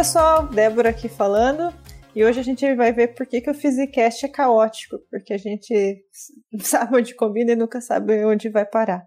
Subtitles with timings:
[0.00, 1.74] Pessoal, Débora aqui falando.
[2.16, 5.36] E hoje a gente vai ver por que, que o Physicast é caótico, porque a
[5.36, 6.02] gente
[6.64, 9.02] sabe onde combina e nunca sabe onde vai parar.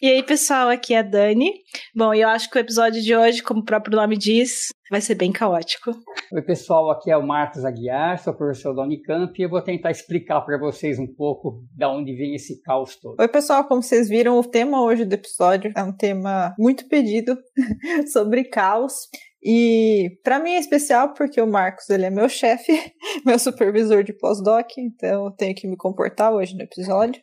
[0.00, 1.52] E aí, pessoal, aqui é a Dani.
[1.94, 5.14] Bom, eu acho que o episódio de hoje, como o próprio nome diz, vai ser
[5.14, 5.92] bem caótico.
[6.32, 9.90] Oi, pessoal, aqui é o Marcos Aguiar, sou professor da Unicamp e eu vou tentar
[9.90, 13.16] explicar para vocês um pouco da onde vem esse caos todo.
[13.18, 17.36] Oi, pessoal, como vocês viram, o tema hoje do episódio é um tema muito pedido
[18.12, 19.08] sobre caos.
[19.42, 22.72] E para mim é especial porque o Marcos ele é meu chefe,
[23.24, 27.22] meu supervisor de pós-doc, então eu tenho que me comportar hoje no episódio.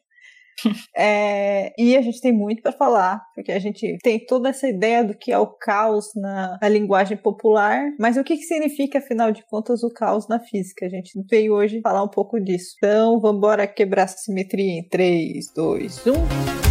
[0.95, 5.03] É, e a gente tem muito para falar, porque a gente tem toda essa ideia
[5.03, 9.31] do que é o caos na, na linguagem popular, mas o que, que, significa, afinal
[9.31, 10.85] de contas, o caos na física?
[10.85, 12.75] A gente veio hoje falar um pouco disso.
[12.77, 16.62] Então, vamos embora quebrar essa simetria em 3, 2, 1.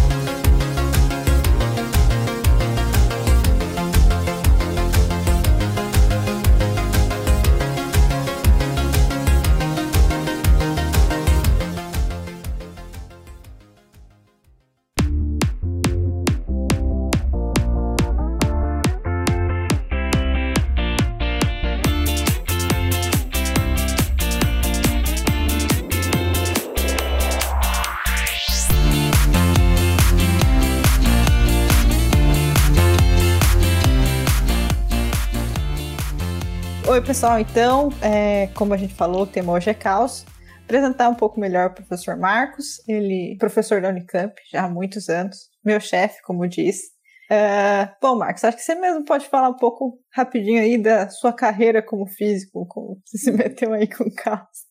[37.23, 37.39] Pessoal.
[37.39, 40.25] Então, é, como a gente falou, o tema hoje é caos.
[40.65, 45.07] Apresentar um pouco melhor o professor Marcos, ele é professor da Unicamp já há muitos
[45.07, 46.91] anos, meu chefe, como disse.
[47.29, 51.31] É, bom, Marcos, acho que você mesmo pode falar um pouco rapidinho aí da sua
[51.31, 54.67] carreira como físico, como você se meteu aí com caos.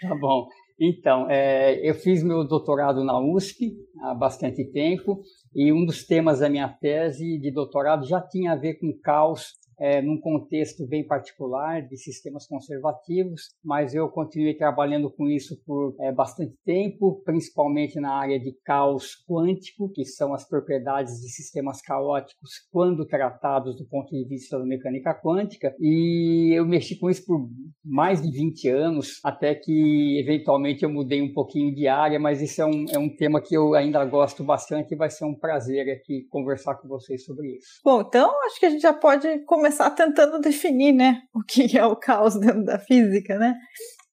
[0.00, 0.48] Tá bom.
[0.80, 5.22] Então, é, eu fiz meu doutorado na USP há bastante tempo
[5.54, 9.52] e um dos temas da minha tese de doutorado já tinha a ver com caos
[9.78, 15.94] é, num contexto bem particular de sistemas conservativos, mas eu continuei trabalhando com isso por
[16.00, 21.80] é, bastante tempo, principalmente na área de caos quântico, que são as propriedades de sistemas
[21.80, 27.24] caóticos quando tratados do ponto de vista da mecânica quântica, e eu mexi com isso
[27.26, 27.48] por
[27.84, 32.62] mais de 20 anos, até que eventualmente eu mudei um pouquinho de área, mas isso
[32.62, 35.90] é um, é um tema que eu ainda gosto bastante e vai ser um prazer
[35.90, 37.80] aqui conversar com vocês sobre isso.
[37.84, 41.78] Bom, então acho que a gente já pode começar começar tentando definir, né, o que
[41.78, 43.56] é o caos dentro da física, né?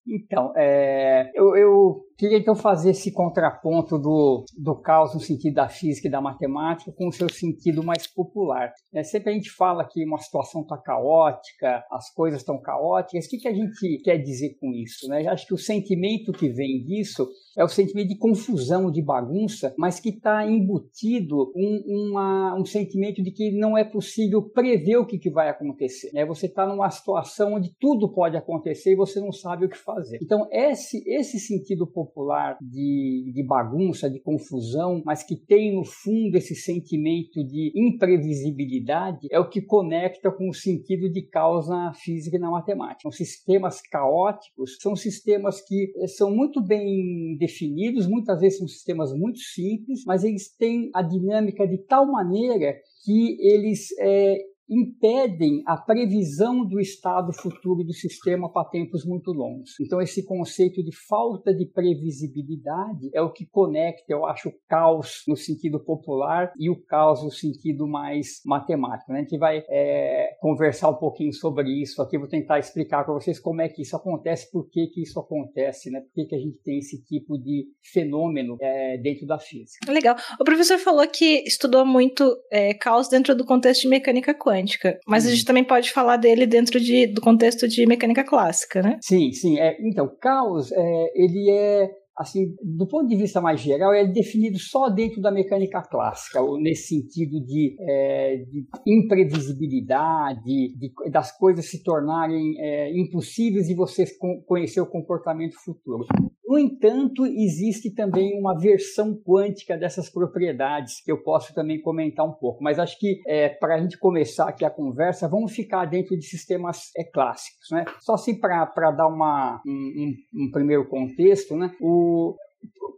[0.08, 5.68] Então, é, eu, eu Queria então fazer esse contraponto do, do caos no sentido da
[5.68, 8.72] física e da matemática com o seu sentido mais popular.
[8.94, 13.26] É, sempre a gente fala que uma situação está caótica, as coisas estão caóticas.
[13.26, 15.08] O que, que a gente quer dizer com isso?
[15.08, 15.26] Né?
[15.28, 17.28] Acho que o sentimento que vem disso
[17.58, 23.24] é o sentimento de confusão, de bagunça, mas que está embutido um, uma, um sentimento
[23.24, 26.12] de que não é possível prever o que, que vai acontecer.
[26.14, 26.24] Né?
[26.24, 30.20] Você está numa situação onde tudo pode acontecer e você não sabe o que fazer.
[30.22, 35.84] Então, esse, esse sentido popular popular de, de bagunça, de confusão, mas que tem no
[35.84, 41.94] fundo esse sentimento de imprevisibilidade, é o que conecta com o sentido de causa na
[41.94, 43.08] física e na matemática.
[43.08, 49.14] Os sistemas caóticos são sistemas que eh, são muito bem definidos, muitas vezes são sistemas
[49.14, 54.38] muito simples, mas eles têm a dinâmica de tal maneira que eles é,
[54.72, 59.76] impedem a previsão do estado futuro do sistema para tempos muito longos.
[59.82, 65.24] Então, esse conceito de falta de previsibilidade é o que conecta, eu acho, o caos
[65.28, 69.12] no sentido popular e o caos no sentido mais matemático.
[69.12, 69.20] Né?
[69.20, 73.40] A gente vai é, conversar um pouquinho sobre isso aqui, vou tentar explicar para vocês
[73.40, 76.00] como é que isso acontece, por que, que isso acontece, né?
[76.00, 79.92] por que, que a gente tem esse tipo de fenômeno é, dentro da física.
[79.92, 80.16] Legal.
[80.40, 85.00] O professor falou que estudou muito é, caos dentro do contexto de mecânica quântica quântica.
[85.08, 88.98] Mas a gente também pode falar dele dentro de, do contexto de mecânica clássica, né?
[89.02, 89.60] Sim, sim.
[89.60, 94.60] É, então, caos, é, ele é assim, do ponto de vista mais geral, é definido
[94.60, 101.82] só dentro da mecânica clássica, nesse sentido de, é, de imprevisibilidade, de, das coisas se
[101.84, 104.06] tornarem é, impossíveis e você
[104.46, 106.06] conhecer o comportamento futuro.
[106.52, 112.34] No entanto, existe também uma versão quântica dessas propriedades que eu posso também comentar um
[112.34, 112.62] pouco.
[112.62, 116.26] Mas acho que é, para a gente começar aqui a conversa, vamos ficar dentro de
[116.26, 117.70] sistemas é, clássicos.
[117.72, 117.86] Né?
[118.02, 121.72] Só assim para dar uma, um, um, primeiro contexto, né?
[121.80, 122.36] o,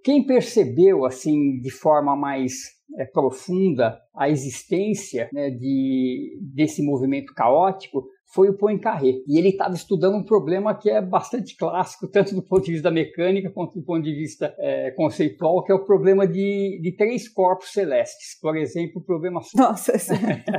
[0.04, 2.54] quem percebeu assim de forma mais
[2.98, 8.04] é, profunda a existência né, de, desse movimento caótico
[8.34, 9.22] foi o Poincaré.
[9.28, 12.90] E ele estava estudando um problema que é bastante clássico, tanto do ponto de vista
[12.90, 16.92] da mecânica quanto do ponto de vista é, conceitual, que é o problema de, de
[16.98, 18.40] três corpos celestes.
[18.42, 19.40] Por exemplo, o problema...
[19.56, 20.14] Nossa, esse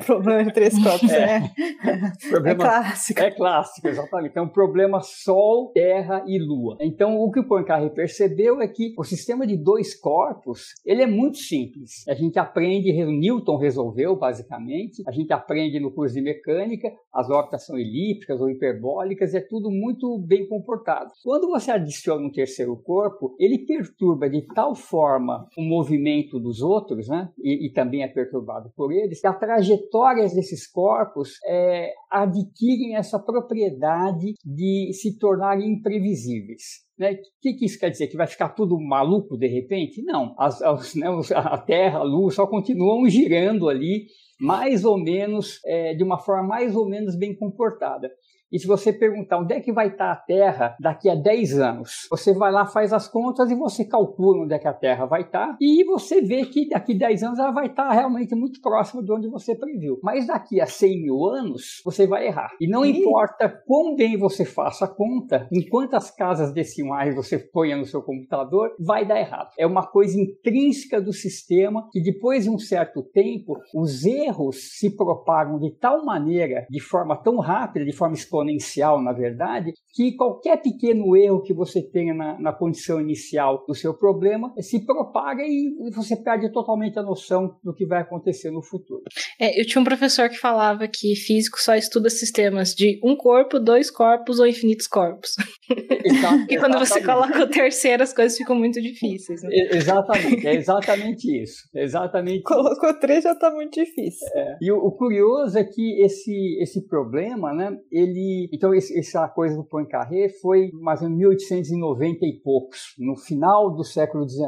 [0.07, 1.37] problema de três corpos é,
[1.85, 3.21] é, problema, é clássico.
[3.21, 4.31] É clássico, exatamente.
[4.31, 6.77] Então, o problema Sol, Terra e Lua.
[6.81, 11.07] Então, o que o Poincaré percebeu é que o sistema de dois corpos, ele é
[11.07, 12.07] muito simples.
[12.09, 17.64] A gente aprende, Newton resolveu, basicamente, a gente aprende no curso de mecânica, as órbitas
[17.67, 21.11] são elípticas ou hiperbólicas, é tudo muito bem comportado.
[21.23, 27.09] Quando você adiciona um terceiro corpo, ele perturba de tal forma o movimento dos outros,
[27.09, 27.31] né?
[27.39, 33.19] E, e também é perturbado por eles, que as trajetórias desses corpos é, adquirem essa
[33.19, 36.85] propriedade de se tornarem imprevisíveis.
[36.99, 37.13] Né?
[37.13, 38.07] O que, que, isso quer dizer?
[38.07, 40.03] Que vai ficar tudo maluco de repente?
[40.03, 40.35] Não.
[40.39, 44.07] As, as, né, a Terra, a Lua só continuam girando ali,
[44.45, 48.13] mais ou menos, é, de uma forma mais ou menos bem comportada.
[48.53, 52.07] E se você perguntar onde é que vai estar a Terra daqui a 10 anos,
[52.11, 55.23] você vai lá, faz as contas e você calcula onde é que a Terra vai
[55.23, 59.03] estar e você vê que daqui a 10 anos ela vai estar realmente muito próxima
[59.03, 59.99] de onde você previu.
[60.03, 62.51] Mas daqui a 100 mil anos, você vai errar.
[62.61, 67.77] E não importa quão bem você faça a conta, em quantas casas decimais você ponha
[67.77, 69.51] no seu computador, vai dar errado.
[69.59, 74.95] É uma coisa intrínseca do sistema que depois de um certo tempo, os erros se
[74.97, 80.61] propagam de tal maneira, de forma tão rápida, de forma exponencial, na verdade, que qualquer
[80.61, 85.73] pequeno erro que você tenha na, na condição inicial do seu problema se propaga e
[85.95, 89.03] você perde totalmente a noção do que vai acontecer no futuro.
[89.41, 93.61] É, eu tinha um professor que falava que físico só estuda sistemas de um corpo,
[93.61, 95.31] dois corpos ou infinitos corpos.
[96.05, 99.43] Exato, e quando você coloca o terceiro, as coisas ficam muito difíceis.
[99.43, 99.49] Né?
[99.73, 101.69] Exatamente, é exatamente isso.
[101.75, 102.43] Exatamente.
[102.43, 104.27] Colocou três já está muito difícil.
[104.35, 104.57] É.
[104.61, 109.57] E o, o, curioso é que esse, esse problema, né, ele então esse, essa coisa
[109.57, 114.45] do Poincaré foi mais ou menos 1890 e poucos, no final do século XIX.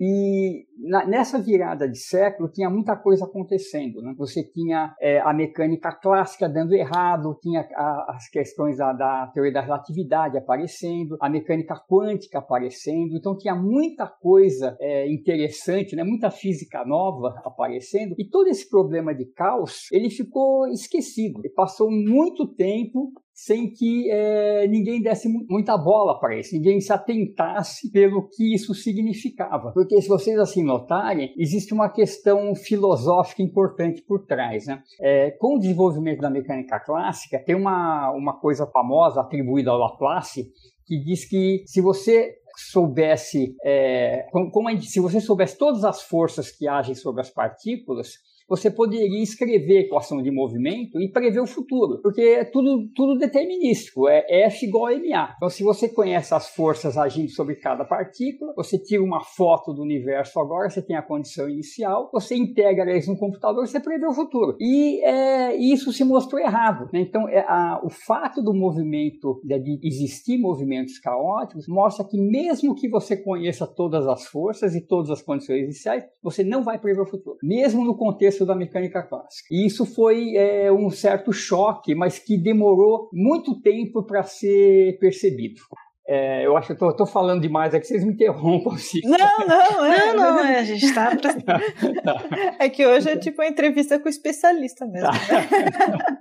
[0.00, 4.00] E na, nessa virada de século tinha muita coisa acontecendo.
[4.00, 4.14] Né?
[4.16, 9.52] Você tinha é, a mecânica clássica dando errado, tinha a, as questões da, da, teoria
[9.52, 13.16] da relatividade aparecendo, a mecânica quântica aparecendo.
[13.16, 16.04] Então tinha muita coisa é, interessante, né?
[16.04, 18.14] muita física nova aparecendo.
[18.18, 21.40] E todo esse problema de caos ele ficou esquecido.
[21.40, 26.92] Ele passou muito tempo sem que é, ninguém desse muita bola para isso, ninguém se
[26.92, 29.70] atentasse pelo que isso significava.
[29.72, 34.66] Porque se vocês assim notarem, existe uma questão filosófica importante por trás.
[34.66, 34.82] Né?
[35.00, 40.50] É, com o desenvolvimento da mecânica clássica, tem uma, uma coisa famosa atribuída ao Laplace,
[40.86, 42.34] que diz que se você
[42.72, 48.14] soubesse, é, como, como se você soubesse todas as forças que agem sobre as partículas,
[48.48, 54.08] você poderia escrever equação de movimento e prever o futuro, porque é tudo, tudo determinístico,
[54.08, 55.34] é F igual a MA.
[55.36, 59.82] Então, se você conhece as forças agindo sobre cada partícula, você tira uma foto do
[59.82, 64.14] universo agora, você tem a condição inicial, você integra isso no computador, você prevê o
[64.14, 64.56] futuro.
[64.58, 66.88] E é, isso se mostrou errado.
[66.92, 67.00] Né?
[67.00, 72.88] Então, é, a, o fato do movimento, de existir movimentos caóticos, mostra que mesmo que
[72.88, 77.06] você conheça todas as forças e todas as condições iniciais, você não vai prever o
[77.06, 77.36] futuro.
[77.42, 79.48] Mesmo no contexto começo da mecânica clássica.
[79.50, 85.60] E isso foi é, um certo choque, mas que demorou muito tempo para ser percebido.
[86.06, 88.72] É, eu acho que eu tô, falando demais, é que vocês me interrompam.
[88.72, 89.00] Assim.
[89.04, 90.14] Não, não, é.
[90.14, 91.14] Não, não, é, a gente está.
[91.14, 91.60] Pra...
[92.58, 95.10] é que hoje é tipo uma entrevista com o especialista mesmo.
[95.10, 96.18] Tá.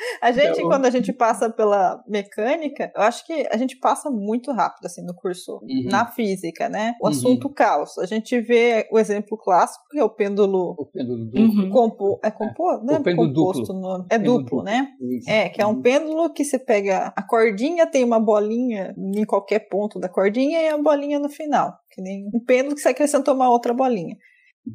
[0.00, 0.18] Né?
[0.20, 0.68] A gente, então...
[0.68, 5.04] quando a gente passa pela mecânica, eu acho que a gente passa muito rápido, assim,
[5.04, 5.84] no curso, uhum.
[5.84, 6.94] na física, né?
[7.00, 7.10] O uhum.
[7.10, 7.98] assunto caos.
[7.98, 10.74] A gente vê o exemplo clássico, que é o pêndulo...
[10.78, 11.62] O pêndulo duplo.
[11.62, 11.70] Uhum.
[11.70, 12.20] Compo...
[12.22, 12.80] É compo...
[12.82, 14.06] Não é composto, duplo.
[14.08, 14.88] É duplo, duplo, né?
[15.00, 15.30] Isso.
[15.30, 15.82] É, que é um uhum.
[15.82, 20.68] pêndulo que você pega a cordinha, tem uma bolinha em qualquer ponto da cordinha e
[20.68, 21.72] a bolinha no final.
[21.90, 24.16] Que nem um pêndulo que você acrescentou uma outra bolinha.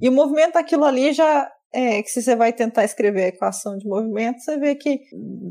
[0.02, 3.78] E o movimento daquilo ali já é, que se você vai tentar escrever a equação
[3.78, 5.02] de movimento, você vê que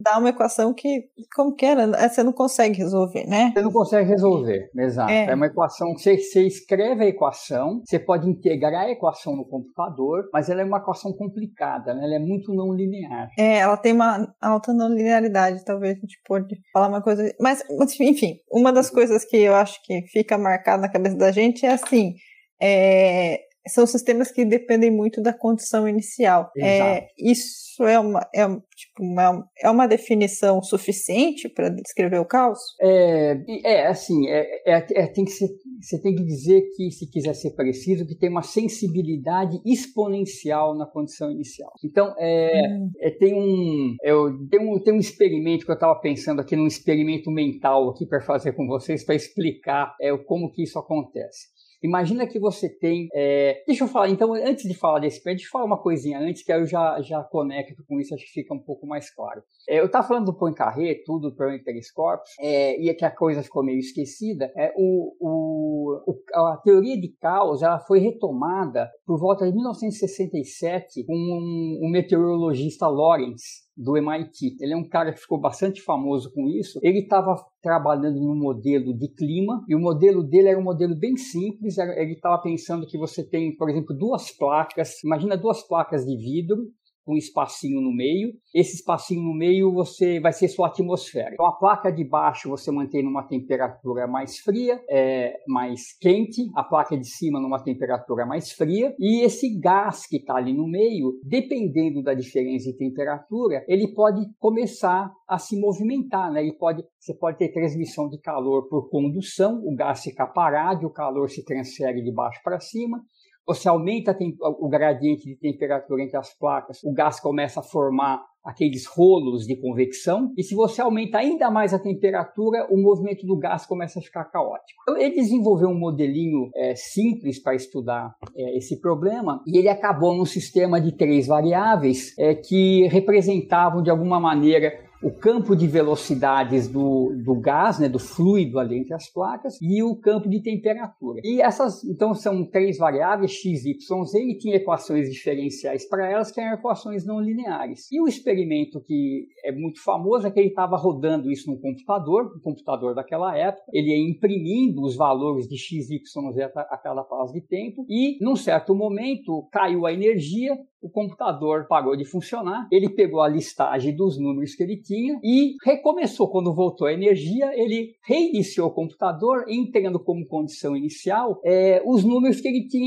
[0.03, 1.05] dá uma equação que,
[1.37, 3.53] como que era, você não consegue resolver, né?
[3.55, 5.11] Você não consegue resolver, exato.
[5.11, 9.37] É, é uma equação que você, você, escreve a equação, você pode integrar a equação
[9.37, 12.05] no computador, mas ela é uma equação complicada, né?
[12.05, 13.29] Ela é muito não linear.
[13.39, 17.31] É, ela tem uma alta não linearidade, talvez a gente pode falar uma coisa.
[17.39, 17.63] Mas,
[18.01, 21.73] enfim, uma das coisas que eu acho que fica marcada na cabeça da gente é
[21.73, 22.15] assim.
[22.63, 26.51] É, são sistemas que dependem muito da condição inicial.
[26.59, 32.59] É, isso é uma, é, tipo, uma, é uma definição suficiente para descrever o caos?
[32.81, 35.49] É, é assim, é, é, é, tem que ser,
[35.81, 40.87] você tem que dizer que, se quiser ser preciso, que tem uma sensibilidade exponencial na
[40.87, 41.73] condição inicial.
[41.83, 42.91] Então, é, hum.
[43.01, 46.67] é tem, um, eu, tem, um, tem um experimento que eu estava pensando aqui, num
[46.67, 51.54] experimento mental aqui para fazer com vocês, para explicar é, como que isso acontece.
[51.85, 53.09] Imagina que você tem.
[53.13, 53.63] É...
[53.67, 56.43] Deixa eu falar, então, antes de falar desse pé, deixa eu falar uma coisinha antes,
[56.43, 59.43] que aí eu já, já conecto com isso, acho que fica um pouco mais claro.
[59.69, 63.43] É, eu estava falando do Poincaré, tudo do Prometheus Corpus, é, e que a coisa
[63.43, 64.51] ficou meio esquecida.
[64.57, 66.01] É, o, o,
[66.35, 72.89] a teoria de caos ela foi retomada por volta de 1967 com um, um meteorologista
[72.89, 74.57] Lawrence do MIT.
[74.61, 76.79] Ele é um cara que ficou bastante famoso com isso.
[76.83, 81.17] Ele estava trabalhando no modelo de clima e o modelo dele era um modelo bem
[81.17, 81.79] simples.
[81.79, 85.03] Ele estava pensando que você tem, por exemplo, duas placas.
[85.03, 86.71] Imagina duas placas de vidro
[87.07, 88.33] um espacinho no meio.
[88.55, 91.31] Esse espacinho no meio você vai ser sua atmosfera.
[91.33, 96.63] Então a placa de baixo você mantém numa temperatura mais fria, é, mais quente, a
[96.63, 101.19] placa de cima numa temperatura mais fria e esse gás que está ali no meio,
[101.25, 106.43] dependendo da diferença de temperatura, ele pode começar a se movimentar, né?
[106.43, 110.93] Ele pode, você pode ter transmissão de calor por condução, o gás fica parado, o
[110.93, 113.03] calor se transfere de baixo para cima
[113.47, 118.85] você aumenta o gradiente de temperatura entre as placas, o gás começa a formar aqueles
[118.87, 123.65] rolos de convecção, e se você aumenta ainda mais a temperatura, o movimento do gás
[123.65, 124.83] começa a ficar caótico.
[124.83, 130.15] Então, ele desenvolveu um modelinho é, simples para estudar é, esse problema, e ele acabou
[130.15, 134.73] num sistema de três variáveis é, que representavam de alguma maneira
[135.05, 139.83] o campo de velocidades do, do gás, né, do fluido ali entre as placas, e
[139.83, 141.21] o campo de temperatura.
[141.23, 146.33] E essas, então, são três variáveis, x, y, z, e tinha equações diferenciais para elas,
[146.33, 147.87] que eram equações não lineares.
[147.93, 152.33] E o experimento que é muito famoso é que ele estava rodando isso no computador,
[152.35, 157.05] no computador daquela época, ele ia imprimindo os valores de x, y, z a cada
[157.05, 162.69] passo de tempo, e num certo momento caiu a energia, o computador parou de funcionar,
[162.71, 166.29] ele pegou a listagem dos números que ele tinha e recomeçou.
[166.29, 172.39] Quando voltou a energia, ele reiniciou o computador, entrando como condição inicial é, os números
[172.39, 172.85] que ele tinha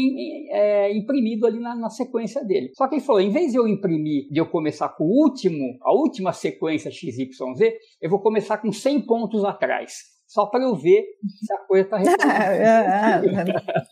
[0.51, 2.69] é, imprimido ali na, na, sequência dele.
[2.75, 5.77] Só que ele falou: em vez de eu imprimir, de eu começar com o último,
[5.81, 7.31] a última sequência XYZ,
[7.99, 11.03] eu vou começar com 100 pontos atrás só para eu ver
[11.39, 12.01] se a coisa está
[12.43, 13.87] é, é, é.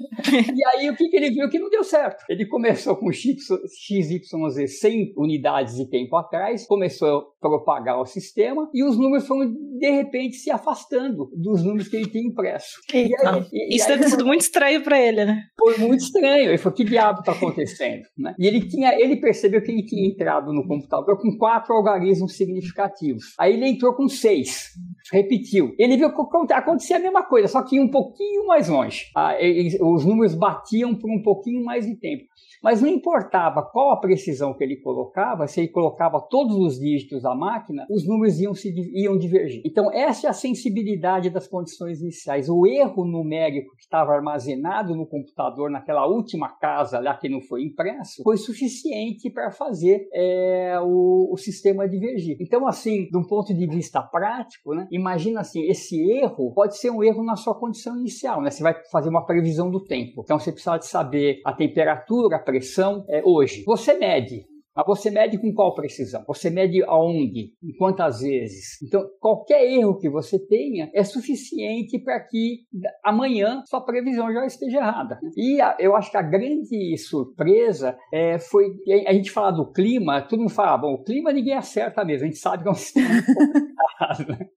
[0.55, 2.23] E aí o que, que ele viu que não deu certo?
[2.29, 8.83] Ele começou com XYZ 100 unidades de tempo atrás, começou a propagar o sistema e
[8.83, 12.79] os números foram de repente se afastando dos números que ele tinha impresso.
[12.93, 13.09] Aí,
[13.51, 15.43] e, Isso deve ter sido muito estranho para ele, né?
[15.57, 16.49] Foi muito estranho.
[16.49, 18.03] Ele falou: que diabo está acontecendo?
[18.17, 18.33] Né?
[18.39, 23.33] E ele, tinha, ele percebeu que ele tinha entrado no computador com quatro algarismos significativos.
[23.39, 24.71] Aí ele entrou com seis,
[25.11, 25.75] repetiu.
[25.77, 29.05] Ele viu que acontecia a mesma coisa, só que um pouquinho mais longe.
[29.15, 29.35] Ah,
[29.81, 32.25] os números batiam por um pouquinho mais de tempo.
[32.63, 37.23] Mas não importava qual a precisão que ele colocava, se ele colocava todos os dígitos
[37.23, 39.61] da máquina, os números iam, se, iam divergir.
[39.65, 42.49] Então, essa é a sensibilidade das condições iniciais.
[42.49, 47.63] O erro numérico que estava armazenado no computador, naquela última casa lá que não foi
[47.63, 52.37] impresso, foi suficiente para fazer é, o, o, sistema divergir.
[52.39, 56.89] Então, assim, de um ponto de vista prático, né, imagina assim, esse erro pode ser
[56.89, 58.41] um erro na sua condição inicial.
[58.41, 58.49] Né?
[58.49, 60.21] Você vai fazer uma previsão do tempo.
[60.23, 63.63] Então, você precisa de saber a temperatura, pressão é, hoje.
[63.65, 66.21] Você mede mas você mede com qual precisão?
[66.27, 67.53] Você mede aonde?
[67.63, 68.81] Em quantas vezes?
[68.83, 72.65] Então, qualquer erro que você tenha é suficiente para que
[73.01, 75.17] amanhã sua previsão já esteja errada.
[75.37, 78.65] E a, eu acho que a grande surpresa é, foi.
[79.07, 82.25] A gente fala do clima, todo mundo fala, ah, bom, o clima ninguém acerta mesmo,
[82.25, 82.73] a gente sabe que é
[84.27, 84.49] né?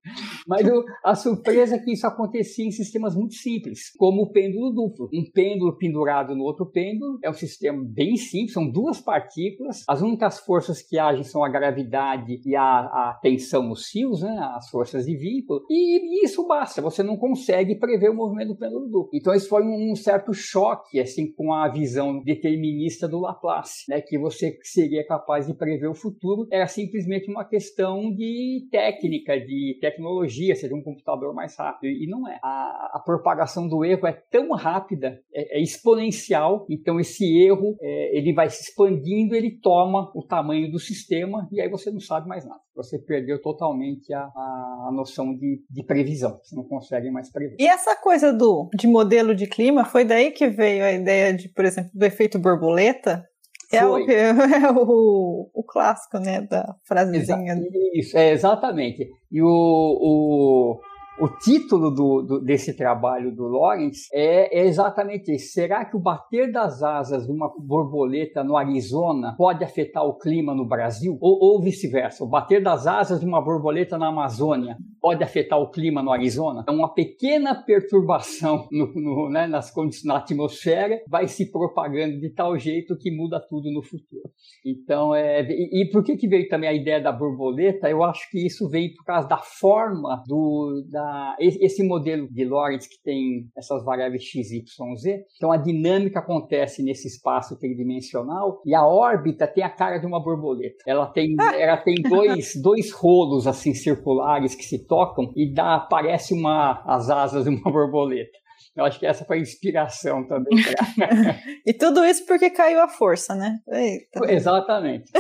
[0.47, 0.67] Mas
[1.05, 5.09] a surpresa é que isso acontecia em sistemas muito simples, como o pêndulo duplo.
[5.13, 10.01] Um pêndulo pendurado no outro pêndulo é um sistema bem simples, são duas partículas, as
[10.01, 14.69] únicas forças que agem são a gravidade e a, a tensão nos fios, né, as
[14.71, 18.89] forças de vínculo, e, e, isso basta, você não consegue prever o movimento do pêndulo
[18.89, 19.11] duplo.
[19.13, 24.01] Então isso foi um, um certo choque assim com a visão determinista do Laplace, né,
[24.01, 29.79] que você seria capaz de prever o futuro, era simplesmente uma questão de técnica, de
[29.81, 31.91] técnica tecnologia, seja um computador mais rápido.
[31.91, 32.39] E não é.
[32.43, 38.17] A, a propagação do erro é tão rápida, é, é exponencial, então esse erro é,
[38.17, 42.29] ele vai se expandindo, ele toma o tamanho do sistema e aí você não sabe
[42.29, 42.61] mais nada.
[42.77, 46.39] Você perdeu totalmente a, a noção de, de previsão.
[46.43, 47.57] Você não consegue mais prever.
[47.59, 51.49] E essa coisa do de modelo de clima foi daí que veio a ideia de,
[51.49, 53.28] por exemplo, do efeito borboleta?
[53.71, 57.53] É, o, é o, o, clássico, né, da frasezinha.
[57.53, 59.09] Exa isso, é exatamente.
[59.31, 60.81] E o, o,
[61.21, 65.49] o título do, do, desse trabalho do Lawrence é, é, exatamente esse.
[65.49, 70.55] Será que o bater das asas de uma borboleta no Arizona pode afetar o clima
[70.55, 71.19] no Brasil?
[71.21, 75.71] Ou, ou vice-versa, o bater das asas de uma borboleta na Amazônia pode afetar o
[75.71, 76.61] clima no Arizona?
[76.63, 82.31] Então, uma pequena perturbação no, no, né, nas condições, na atmosfera vai se propagando de
[82.31, 84.31] tal jeito que muda tudo no futuro.
[84.65, 87.91] Então, é, e, e por que, que veio também a ideia da borboleta?
[87.91, 91.08] Eu acho que isso veio por causa da forma do, da
[91.39, 96.83] esse modelo de Lorentz que tem essas variáveis x, y, z, então a dinâmica acontece
[96.83, 100.79] nesse espaço tridimensional e a órbita tem a cara de uma borboleta.
[100.87, 106.35] Ela tem, ela tem dois, dois rolos assim circulares que se tocam e dá parece
[106.35, 108.39] uma as asas de uma borboleta.
[108.79, 110.57] Eu acho que essa foi a inspiração também.
[111.67, 113.59] e tudo isso porque caiu a força, né?
[113.69, 114.33] Eita.
[114.33, 115.11] Exatamente.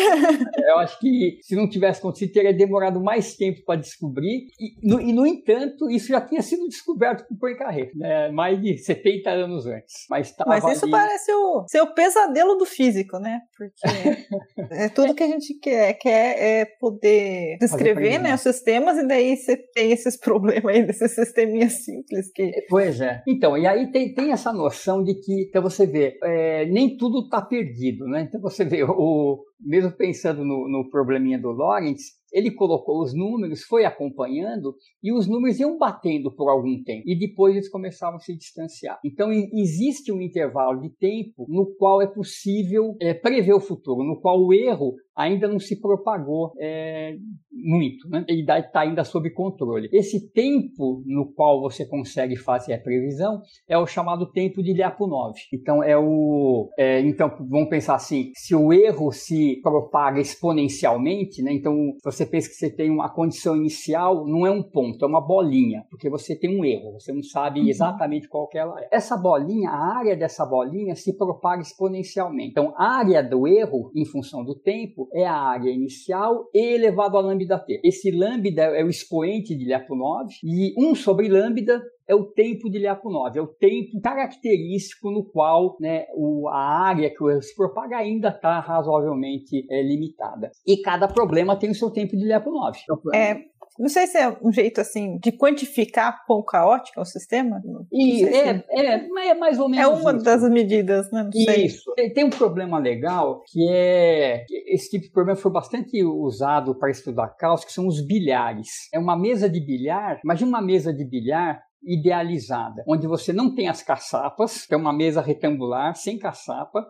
[0.56, 4.46] Eu acho que se não tivesse acontecido, teria demorado mais tempo para descobrir.
[4.60, 8.30] E no, e, no, entanto, isso já tinha sido descoberto por Poincaré, né?
[8.30, 10.06] mais de 70 anos antes.
[10.08, 10.92] Mas, Mas isso ali...
[10.92, 13.40] parece o seu pesadelo do físico, né?
[13.56, 14.24] Porque
[14.70, 19.36] é tudo que a gente quer, quer é poder descrever né, os sistemas, e daí
[19.36, 22.50] você tem esses problemas aí desses sisteminhas simples que.
[22.68, 23.22] Pois é.
[23.26, 26.96] Então, então, e aí tem, tem essa noção de que, então você vê, é, nem
[26.96, 28.22] tudo está perdido, né?
[28.22, 33.62] Então você vê, o, mesmo pensando no, no probleminha do Lawrence, ele colocou os números,
[33.62, 38.20] foi acompanhando e os números iam batendo por algum tempo e depois eles começavam a
[38.20, 38.98] se distanciar.
[39.02, 44.20] Então existe um intervalo de tempo no qual é possível é, prever o futuro, no
[44.20, 47.16] qual o erro ainda não se propagou é,
[47.52, 48.24] muito, né?
[48.28, 49.88] ele está ainda sob controle.
[49.92, 55.34] Esse tempo no qual você consegue fazer a previsão é o chamado tempo de Lyapunov.
[55.52, 61.52] Então é o, é, então vamos pensar assim, se o erro se propaga exponencialmente, né?
[61.52, 65.20] Então você pensa que você tem uma condição inicial, não é um ponto, é uma
[65.20, 67.68] bolinha, porque você tem um erro, você não sabe uhum.
[67.68, 68.88] exatamente qual que ela é.
[68.92, 72.50] Essa bolinha, a área dessa bolinha se propaga exponencialmente.
[72.50, 77.20] Então a área do erro, em função do tempo, é a área inicial elevado a
[77.20, 77.80] lambda t.
[77.84, 82.78] Esse lambda é o expoente de Lyapunov e 1 sobre lambda é o tempo de
[82.78, 87.98] Lyapunov, é o tempo característico no qual né, o, a área que o se propaga
[87.98, 90.50] ainda está razoavelmente é, limitada.
[90.66, 92.76] E cada problema tem o seu tempo de Lyapunov.
[93.14, 93.34] É,
[93.78, 97.62] não sei se é um jeito assim de quantificar quão caótico é o sistema.
[97.92, 99.84] E é, é, é, mais ou menos.
[99.84, 100.24] É uma isso.
[100.24, 101.22] das medidas, né?
[101.22, 101.94] Não isso.
[101.94, 104.44] Tem, tem, um problema legal que é.
[104.66, 108.88] Esse tipo de problema foi bastante usado para estudar caos, que são os bilhares.
[108.92, 110.20] É uma mesa de bilhar.
[110.24, 114.92] Imagina uma mesa de bilhar idealizada, onde você não tem as caçapas, que é uma
[114.92, 116.84] mesa retangular sem caçapa,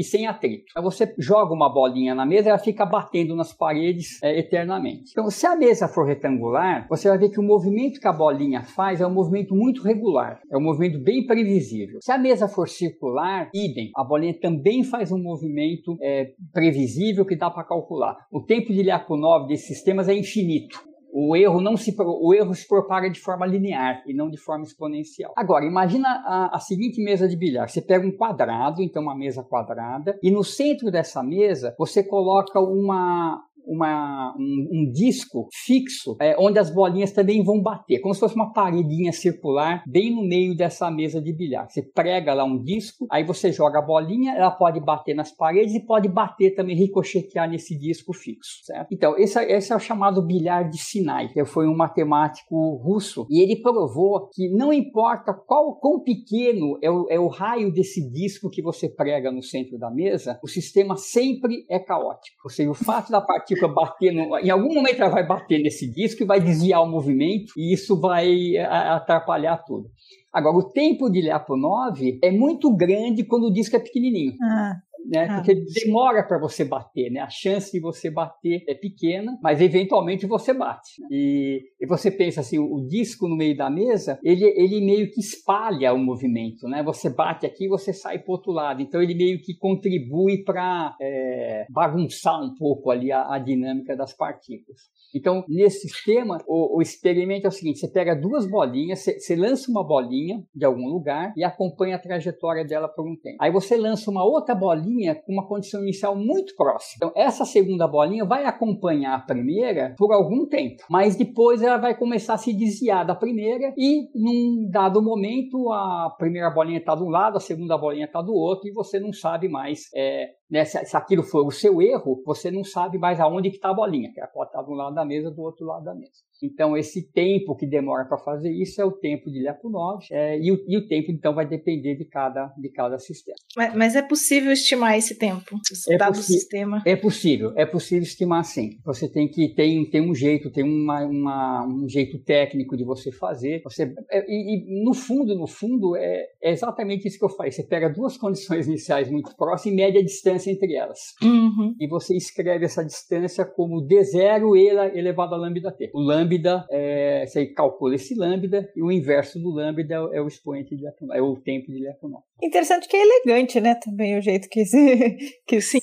[0.00, 0.64] e sem atrito.
[0.74, 5.10] Aí você joga uma bolinha na mesa ela fica batendo nas paredes é, eternamente.
[5.10, 8.62] Então, se a mesa for retangular, você vai ver que o movimento que a bolinha
[8.62, 11.98] faz é um movimento muito regular, é um movimento bem previsível.
[12.00, 17.36] Se a mesa for circular, idem, a bolinha também faz um movimento é, previsível que
[17.36, 18.16] dá para calcular.
[18.32, 22.66] O tempo de Lyapunov desses sistemas é infinito o erro não se o erro se
[22.66, 25.32] propaga de forma linear e não de forma exponencial.
[25.36, 27.68] Agora, imagina a, a, seguinte mesa de bilhar.
[27.68, 32.60] Você pega um quadrado, então uma mesa quadrada, e no centro dessa mesa você coloca
[32.60, 38.20] uma uma, um, um, disco fixo é, onde as bolinhas também vão bater, como se
[38.20, 41.68] fosse uma paredinha circular bem no meio dessa mesa de bilhar.
[41.68, 45.74] Você prega lá um disco, aí você joga a bolinha, ela pode bater nas paredes
[45.74, 48.88] e pode bater também, ricochetear nesse disco fixo, certo?
[48.92, 53.26] Então, esse, é, esse é o chamado bilhar de Sinai, que foi um matemático russo,
[53.30, 58.08] e ele provou que não importa qual quão pequeno é o, é o raio desse
[58.10, 62.36] disco que você prega no centro da mesa, o sistema sempre é caótico.
[62.44, 65.90] Ou seja, o fato da partícula fica batendo, em algum momento ela vai bater nesse
[65.92, 69.90] disco e vai desviar o movimento e isso vai atrapalhar tudo.
[70.32, 74.32] Agora, o tempo de Lyapunov é muito grande quando o disco é pequenininho.
[74.42, 74.76] Ah.
[75.06, 75.26] Né?
[75.28, 77.20] Ah, Porque demora para você bater, né?
[77.20, 81.00] A chance de você bater é pequena, mas eventualmente você bate.
[81.00, 81.08] Né?
[81.10, 85.10] E, e, você pensa assim, o, o, disco no meio da mesa, ele, ele meio
[85.10, 86.82] que espalha o movimento, né?
[86.82, 88.82] Você bate aqui, você sai para outro lado.
[88.82, 94.12] Então ele meio que contribui para é, bagunçar um pouco ali a, a, dinâmica das
[94.12, 94.80] partículas.
[95.14, 99.36] Então nesse sistema, o, o, experimento é o seguinte: você pega duas bolinhas, você, você
[99.36, 103.36] lança uma bolinha de algum lugar e acompanha a trajetória dela por um tempo.
[103.40, 104.89] Aí você lança uma outra bolinha
[105.24, 106.94] com uma condição inicial muito próxima.
[106.96, 111.96] Então, essa segunda bolinha vai acompanhar a primeira por algum tempo, mas depois ela vai
[111.96, 117.02] começar a se desviar da primeira e, num dado momento, a primeira bolinha está de
[117.02, 120.64] um lado, a segunda bolinha está do outro e você não sabe mais é, né,
[120.64, 123.74] se, se, aquilo for o seu erro, você não sabe mais aonde que está a
[123.74, 126.30] bolinha, que ela pode estar de um lado da mesa, do outro lado da mesa.
[126.42, 130.50] Então, esse tempo que demora para fazer isso é o tempo de Lyapunov, é, e,
[130.50, 133.36] o, e, o, tempo, então, vai depender de cada, de cada sistema.
[133.56, 135.56] Mas, mas é possível estimar esse tempo,
[135.88, 136.82] é dado o sistema?
[136.86, 138.78] É possível, é possível estimar sim.
[138.84, 143.12] Você tem que tem, tem um jeito, tem uma, uma, um jeito técnico de você
[143.12, 143.60] fazer.
[143.62, 147.52] Você, é, e, e, no fundo, no fundo, é, é, exatamente isso que eu falei.
[147.52, 150.98] Você pega duas condições iniciais muito próximas e mede a distância entre elas.
[151.22, 151.74] Uhum.
[151.78, 155.90] E você escreve essa distância como D0 elevado a lambda t.
[155.92, 160.26] O lambda lambda, é, você calcula esse lambda e o inverso do lambda é o
[160.26, 162.22] expoente de Lyapunov, é o tempo de Lyapunov.
[162.42, 165.78] Interessante que é elegante, né, também o jeito que se, que se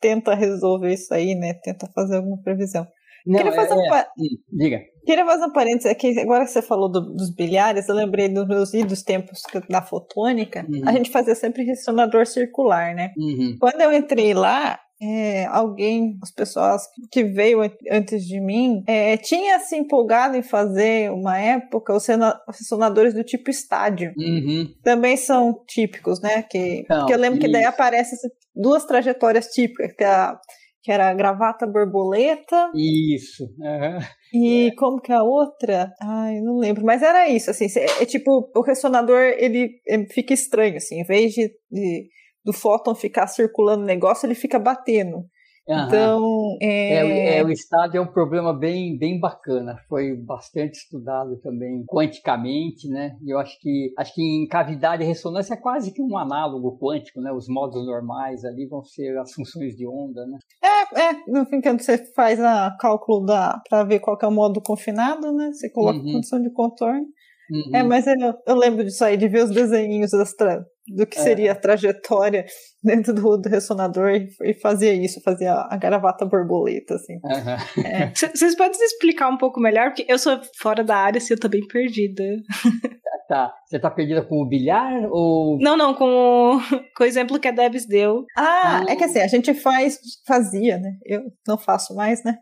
[0.00, 2.86] tenta resolver isso aí, né, tenta fazer alguma previsão.
[3.26, 3.94] Não, Queria fazer é, um...
[3.94, 4.06] é,
[4.52, 4.80] diga.
[5.04, 8.46] Queria fazer um parênteses aqui, agora que você falou do, dos bilhares, eu lembrei dos
[8.46, 10.82] meus idos tempos da fotônica, uhum.
[10.84, 13.12] a gente fazia sempre ressonador circular, né?
[13.16, 13.56] Uhum.
[13.58, 17.60] Quando eu entrei lá, é, alguém, as pessoas que veio
[17.90, 22.06] antes de mim, é, tinha se empolgado em fazer uma época os
[22.48, 24.14] ressonadores do tipo estádio.
[24.16, 24.72] Uhum.
[24.82, 26.42] Também são típicos, né?
[26.42, 27.46] Que, Não, que eu lembro isso.
[27.46, 28.18] que daí aparecem
[28.54, 30.40] duas trajetórias típicas, que, é a,
[30.86, 32.70] que era a gravata borboleta.
[32.72, 33.42] Isso.
[33.58, 33.98] Uhum.
[34.32, 35.92] E como que é a outra?
[36.00, 36.84] Ai, não lembro.
[36.84, 37.66] Mas era isso, assim.
[37.76, 41.00] É, é tipo, o ressonador, ele, ele, fica estranho, assim.
[41.00, 42.08] Em vez de, de
[42.44, 45.24] do fóton ficar circulando o negócio, ele fica batendo.
[45.68, 45.86] Uhum.
[45.86, 46.94] Então, é...
[46.94, 47.44] É, é...
[47.44, 49.76] o estádio é um problema bem, bem bacana.
[49.88, 53.16] Foi bastante estudado também quanticamente, né?
[53.24, 56.78] E eu acho que acho que em cavidade e ressonância é quase que um análogo
[56.78, 57.32] quântico, né?
[57.32, 60.38] Os modos normais ali vão ser as funções de onda, né?
[60.62, 61.12] É, é.
[61.26, 65.32] No fim, quando você faz a cálculo da para ver qual é o modo confinado,
[65.32, 65.50] né?
[65.52, 66.12] Você coloca uhum.
[66.12, 67.06] condição de contorno.
[67.50, 67.76] Uhum.
[67.76, 70.34] É, mas eu, eu, lembro disso aí, de ver os desenhinhos das,
[70.88, 71.22] do que é.
[71.22, 72.44] seria a trajetória
[72.82, 77.18] dentro do, do ressonador e, e, fazia isso, fazia a gravata borboleta, assim.
[78.14, 78.48] Vocês uhum.
[78.48, 78.56] é.
[78.56, 79.88] podem explicar um pouco melhor?
[79.90, 82.22] Porque eu sou fora da área, assim, eu tô bem perdida.
[83.28, 83.52] Tá.
[83.66, 85.58] Você tá perdida com o bilhar ou.
[85.58, 86.60] Não, não, com o,
[86.96, 88.24] com o exemplo que a Debs deu.
[88.36, 90.92] Ah, é que assim, a gente faz, fazia, né?
[91.04, 92.38] Eu não faço mais, né?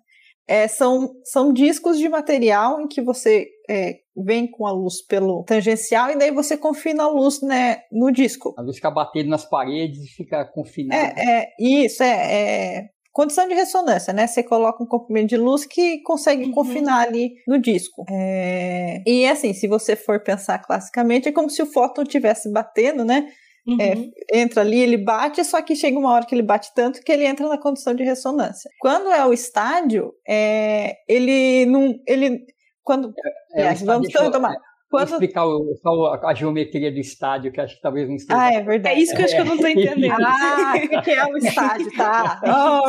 [0.46, 5.42] É, são, são discos de material em que você é, vem com a luz pelo
[5.44, 8.54] tangencial e daí você confina a luz né, no disco.
[8.59, 11.14] A luz fica batendo nas paredes e fica confinada.
[11.16, 14.26] É, é isso, é, é, condição de ressonância, né?
[14.26, 16.52] Você coloca um comprimento de luz que consegue uhum.
[16.52, 18.04] confinar ali no disco.
[18.11, 19.02] É...
[19.07, 23.28] E assim, se você for pensar classicamente, é como se o fóton estivesse batendo, né?
[23.66, 23.79] Uhum.
[23.81, 27.11] É, entra ali, ele bate, só que chega uma hora que ele bate tanto que
[27.11, 28.70] ele entra na condição de ressonância.
[28.79, 31.94] Quando é o estádio, é, ele não.
[32.07, 32.44] Ele,
[32.83, 33.14] quando.
[33.55, 34.55] É, é, vamos retomar.
[34.90, 35.09] Quando...
[35.09, 38.40] Vou explicar o, só a geometria do estádio, que acho que talvez não esteja.
[38.40, 38.97] Ah, é verdade.
[38.97, 40.23] É isso que eu acho que eu não estou entendendo.
[40.23, 42.40] ah, o que é o estádio, tá?
[42.44, 42.85] Oh.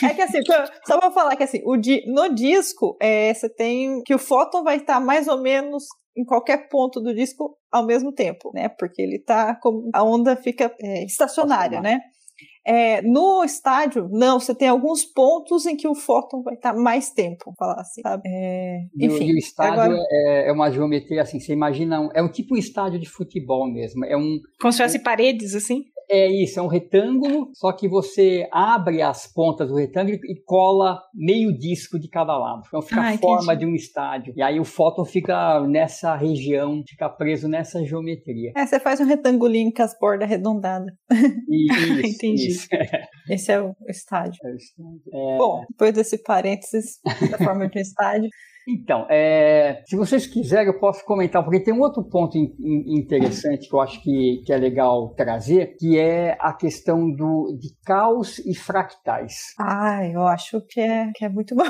[0.06, 0.40] É que assim,
[0.86, 4.62] só vou falar que assim, o di, no disco, é, você tem que o fóton
[4.62, 5.84] vai estar mais ou menos
[6.16, 8.68] em qualquer ponto do disco ao mesmo tempo, né?
[8.68, 12.00] Porque ele tá como a onda fica é, estacionária, né?
[12.72, 17.10] É, no estádio, não, você tem alguns pontos em que o fóton vai estar mais
[17.10, 18.22] tempo, falar assim, sabe?
[18.24, 19.30] É, enfim.
[19.30, 19.98] E o, estádio agora...
[20.08, 23.68] é, é, uma geometria assim, você imagina, um, é um tipo um estádio de futebol
[23.68, 24.38] mesmo, é um...
[24.60, 25.82] Como se fosse paredes, assim?
[26.12, 31.00] É isso, é um retângulo, só que você abre as pontas do retângulo e cola
[31.14, 32.62] meio disco de cada lado.
[32.66, 34.34] Então fica ah, a forma de um estádio.
[34.36, 38.52] E aí o fóton fica nessa região, fica preso nessa geometria.
[38.56, 40.92] É, você faz um retangulinho com as bordas arredondadas.
[41.48, 42.48] Isso, entendi.
[42.48, 42.68] Isso.
[43.30, 44.40] Esse é o estádio.
[44.44, 45.02] É o estádio.
[45.14, 45.38] É...
[45.38, 46.98] Bom, depois desse parênteses
[47.30, 48.28] da forma de um estádio,
[48.72, 53.00] então, é, se vocês quiserem, eu posso comentar, porque tem um outro ponto in, in,
[53.00, 57.70] interessante que eu acho que, que, é legal trazer, que é a questão do, de
[57.84, 59.54] caos e fractais.
[59.58, 61.64] Ah, eu acho que é, que é muito bom.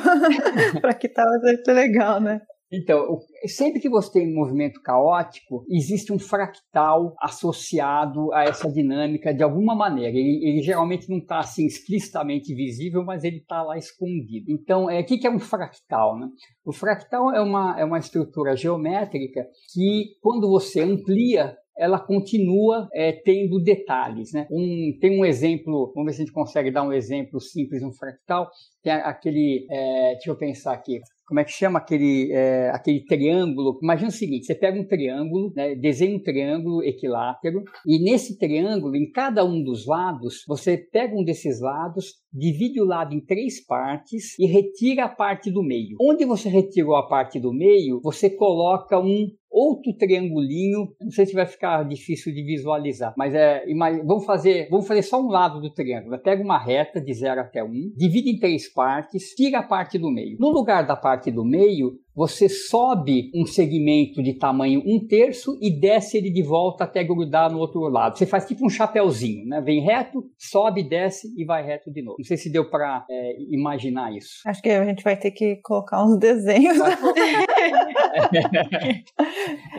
[0.80, 2.40] fractais é muito legal, né?
[2.72, 9.34] Então, sempre que você tem um movimento caótico, existe um fractal associado a essa dinâmica
[9.34, 10.16] de alguma maneira.
[10.16, 14.46] Ele, ele geralmente não está assim explicitamente visível, mas ele está lá escondido.
[14.48, 16.18] Então, é, o que, é um fractal?
[16.18, 16.28] Né?
[16.64, 23.10] O fractal é uma, é uma estrutura geométrica que, quando você amplia ela continua é,
[23.10, 24.34] tendo detalhes.
[24.34, 24.46] Né?
[24.50, 27.90] Um, tem um exemplo, vamos ver se a gente consegue dar um exemplo simples, um
[27.90, 28.50] fractal.
[28.82, 31.00] Tem aquele, é, deixa eu pensar aqui,
[31.30, 33.78] como é que chama aquele, é, aquele triângulo?
[33.80, 38.96] Imagina o seguinte: você pega um triângulo, né, desenha um triângulo equilátero, e nesse triângulo,
[38.96, 43.64] em cada um dos lados, você pega um desses lados, divide o lado em três
[43.64, 45.96] partes e retira a parte do meio.
[46.00, 51.34] Onde você retirou a parte do meio, você coloca um outro triangulinho, não sei se
[51.34, 53.64] vai ficar difícil de visualizar, mas é,
[54.04, 56.18] vamos fazer, vamos fazer só um lado do triângulo.
[56.18, 59.98] Pega uma reta de 0 até 1, um, divide em três partes, tira a parte
[59.98, 60.36] do meio.
[60.38, 65.70] No lugar da parte do meio, você sobe um segmento de tamanho um terço e
[65.70, 68.18] desce ele de volta até grudar no outro lado.
[68.18, 69.58] Você faz tipo um chapéuzinho, né?
[69.62, 72.18] Vem reto, sobe, desce e vai reto de novo.
[72.18, 74.42] Não sei se deu para é, imaginar isso.
[74.44, 76.76] Acho que a gente vai ter que colocar uns desenhos.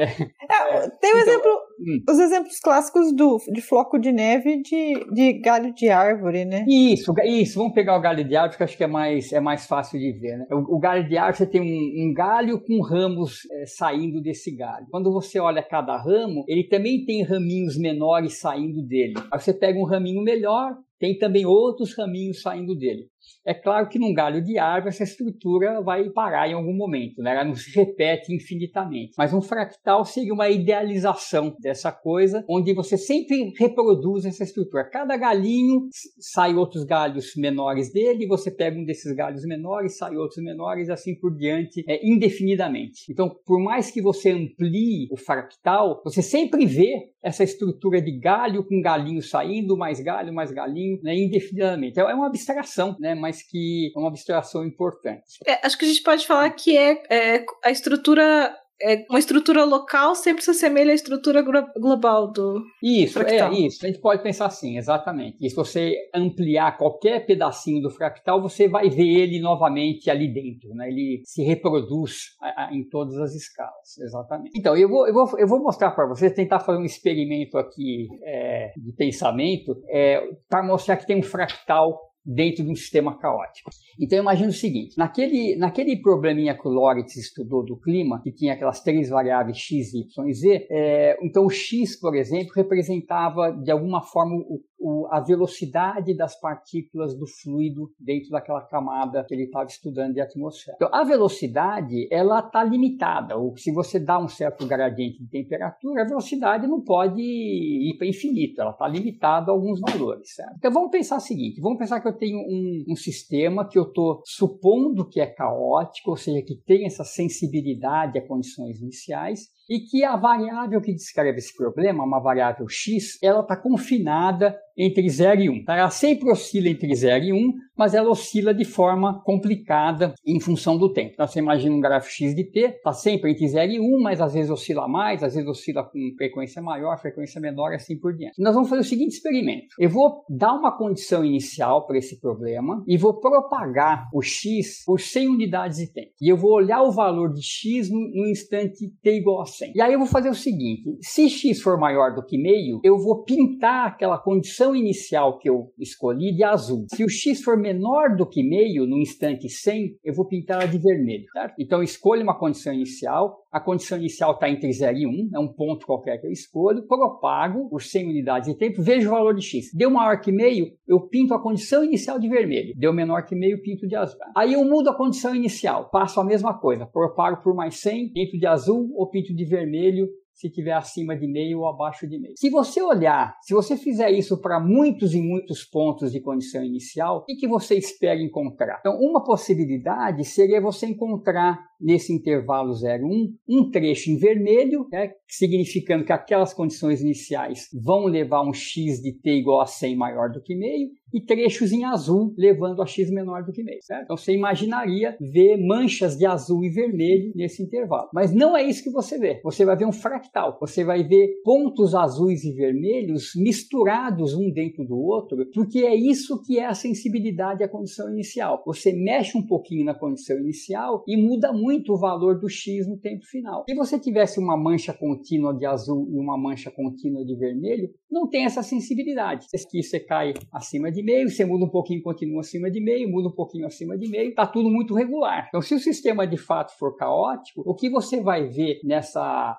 [0.70, 2.04] é, tem um então, exemplo, hum.
[2.10, 6.66] os exemplos clássicos do, de floco de neve de, de galho de árvore, né?
[6.68, 7.60] Isso, isso.
[7.60, 10.12] Vamos pegar o galho de árvore, que acho que é mais, é mais fácil de
[10.14, 10.46] ver, né?
[10.52, 14.56] O, o galho de árvore, você tem um, um galho com ramos é, saindo desse
[14.56, 14.86] galho.
[14.90, 19.14] Quando você olha cada ramo, ele também tem raminhos menores saindo dele.
[19.32, 23.08] Aí você pega um raminho melhor, tem também outros raminhos saindo dele.
[23.46, 27.32] É claro que num galho de árvore essa estrutura vai parar em algum momento, né?
[27.32, 29.14] ela não se repete infinitamente.
[29.18, 34.90] Mas um fractal seria uma idealização dessa coisa, onde você sempre reproduz essa estrutura.
[34.90, 35.88] Cada galinho
[36.20, 41.16] sai outros galhos menores dele, você pega um desses galhos menores, sai outros menores, assim
[41.16, 43.06] por diante, é, indefinidamente.
[43.10, 48.64] Então, por mais que você amplie o fractal, você sempre vê essa estrutura de galho
[48.64, 52.00] com galinho saindo, mais galho, mais galinho, né, indefinidamente.
[52.00, 55.38] É uma abstração, né, mas que é uma abstração importante.
[55.46, 59.64] É, acho que a gente pode falar que é, é a estrutura é, uma estrutura
[59.64, 61.44] local sempre se assemelha à estrutura
[61.78, 62.62] global do.
[62.82, 63.54] Isso, fractal.
[63.54, 63.86] é isso.
[63.86, 65.38] A gente pode pensar assim, exatamente.
[65.40, 70.74] E se você ampliar qualquer pedacinho do fractal, você vai ver ele novamente ali dentro,
[70.74, 70.88] né?
[70.90, 74.58] Ele se reproduz a, a, em todas as escalas, exatamente.
[74.58, 78.08] Então, eu vou, eu vou, eu vou mostrar para vocês, tentar fazer um experimento aqui
[78.24, 83.70] é, de pensamento, é, para mostrar que tem um fractal dentro de um sistema caótico.
[84.00, 88.54] Então imagine o seguinte, naquele, naquele probleminha que o Loritz estudou do clima, que tinha
[88.54, 93.72] aquelas três variáveis x, y e z, é, então o x, por exemplo, representava de
[93.72, 99.44] alguma forma o o, a velocidade das partículas do fluido dentro daquela camada que ele
[99.44, 100.76] estava estudando de atmosfera.
[100.76, 103.38] Então, a velocidade, ela está limitada.
[103.38, 108.08] Ou se você dá um certo gradiente de temperatura, a velocidade não pode ir para
[108.08, 110.34] infinito, ela está limitada a alguns valores.
[110.34, 110.56] Certo?
[110.58, 113.84] Então, vamos pensar o seguinte, vamos pensar que eu tenho um, um sistema que eu
[113.84, 119.80] estou supondo que é caótico, ou seja, que tem essa sensibilidade a condições iniciais, e
[119.80, 125.42] que a variável que descreve esse problema, uma variável x, ela está confinada entre 0
[125.42, 125.64] e 1.
[125.64, 125.78] Tá?
[125.78, 130.78] Ela sempre oscila entre 0 e 1, mas ela oscila de forma complicada em função
[130.78, 131.12] do tempo.
[131.14, 134.20] Então você imagina um gráfico x de t, está sempre entre 0 e 1, mas
[134.20, 138.14] às vezes oscila mais, às vezes oscila com frequência maior, frequência menor e assim por
[138.14, 138.42] diante.
[138.42, 139.68] Nós vamos fazer o seguinte experimento.
[139.80, 145.00] Eu vou dar uma condição inicial para esse problema e vou propagar o x por
[145.00, 146.12] 100 unidades de tempo.
[146.22, 149.61] E eu vou olhar o valor de x no, no instante t igual a 100.
[149.74, 152.98] E aí eu vou fazer o seguinte, se x for maior do que meio, eu
[152.98, 156.86] vou pintar aquela condição inicial que eu escolhi de azul.
[156.94, 160.72] Se o x for menor do que meio, no instante 100, eu vou pintar ela
[160.72, 161.26] de vermelho.
[161.32, 161.56] Certo?
[161.60, 163.41] Então, eu escolho uma condição inicial.
[163.52, 166.88] A condição inicial está entre 0 e 1, é um ponto qualquer que eu escolho.
[166.88, 169.74] Propago por 100 unidades de tempo, vejo o valor de x.
[169.74, 172.74] Deu maior que meio, eu pinto a condição inicial de vermelho.
[172.78, 174.18] Deu menor que meio, pinto de azul.
[174.34, 176.86] Aí eu mudo a condição inicial, passo a mesma coisa.
[176.86, 181.28] Propago por mais 100, pinto de azul ou pinto de vermelho se tiver acima de
[181.28, 182.34] meio ou abaixo de meio.
[182.38, 187.18] Se você olhar, se você fizer isso para muitos e muitos pontos de condição inicial,
[187.18, 188.78] o que, que você espera encontrar?
[188.80, 196.06] Então, uma possibilidade seria você encontrar nesse intervalo 0,1 um trecho em vermelho, né, significando
[196.06, 200.42] que aquelas condições iniciais vão levar um x de t igual a 100 maior do
[200.42, 203.80] que meio, e trechos em azul levando a x menor do que meio.
[203.82, 204.04] Certo?
[204.04, 208.10] Então você imaginaria ver manchas de azul e vermelho nesse intervalo.
[208.14, 209.40] Mas não é isso que você vê.
[209.44, 210.58] Você vai ver um fractal.
[210.60, 216.42] Você vai ver pontos azuis e vermelhos misturados um dentro do outro, porque é isso
[216.44, 218.64] que é a sensibilidade à condição inicial.
[218.66, 222.98] Você mexe um pouquinho na condição inicial e muda muito o valor do x no
[222.98, 223.64] tempo final.
[223.68, 228.30] Se você tivesse uma mancha contínua de azul e uma mancha contínua de vermelho, não
[228.30, 229.48] tem essa sensibilidade.
[229.70, 233.30] Que você cai acima de meio, você muda um pouquinho, continua acima de meio, muda
[233.30, 235.46] um pouquinho acima de meio, está tudo muito regular.
[235.48, 239.58] Então, se o sistema de fato for caótico, o que você vai ver nessa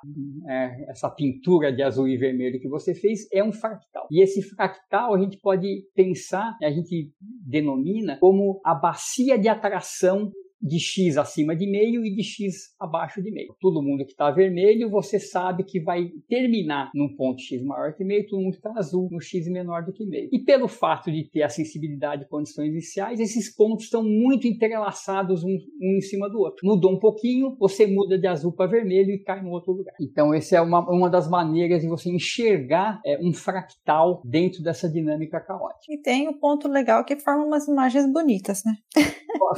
[0.49, 4.07] é, essa pintura de azul e vermelho que você fez é um fractal.
[4.11, 7.11] E esse fractal a gente pode pensar, a gente
[7.47, 10.31] denomina como a bacia de atração
[10.63, 13.55] de x acima de meio e de x abaixo de meio.
[13.61, 18.05] Todo mundo que está vermelho, você sabe que vai terminar num ponto x maior que
[18.05, 20.29] meio, todo mundo que está azul no x menor do que meio.
[20.33, 25.43] E pelo fato de ter a sensibilidade de condições iniciais, esses pontos estão muito entrelaçados
[25.43, 26.67] um, um, em cima do outro.
[26.67, 29.95] Mudou um pouquinho, você muda de azul para vermelho e cai no outro lugar.
[30.01, 34.89] Então, essa é uma, uma das maneiras de você enxergar é, um fractal dentro dessa
[34.89, 35.93] dinâmica caótica.
[35.93, 38.75] E tem o um ponto legal que forma umas imagens bonitas, né?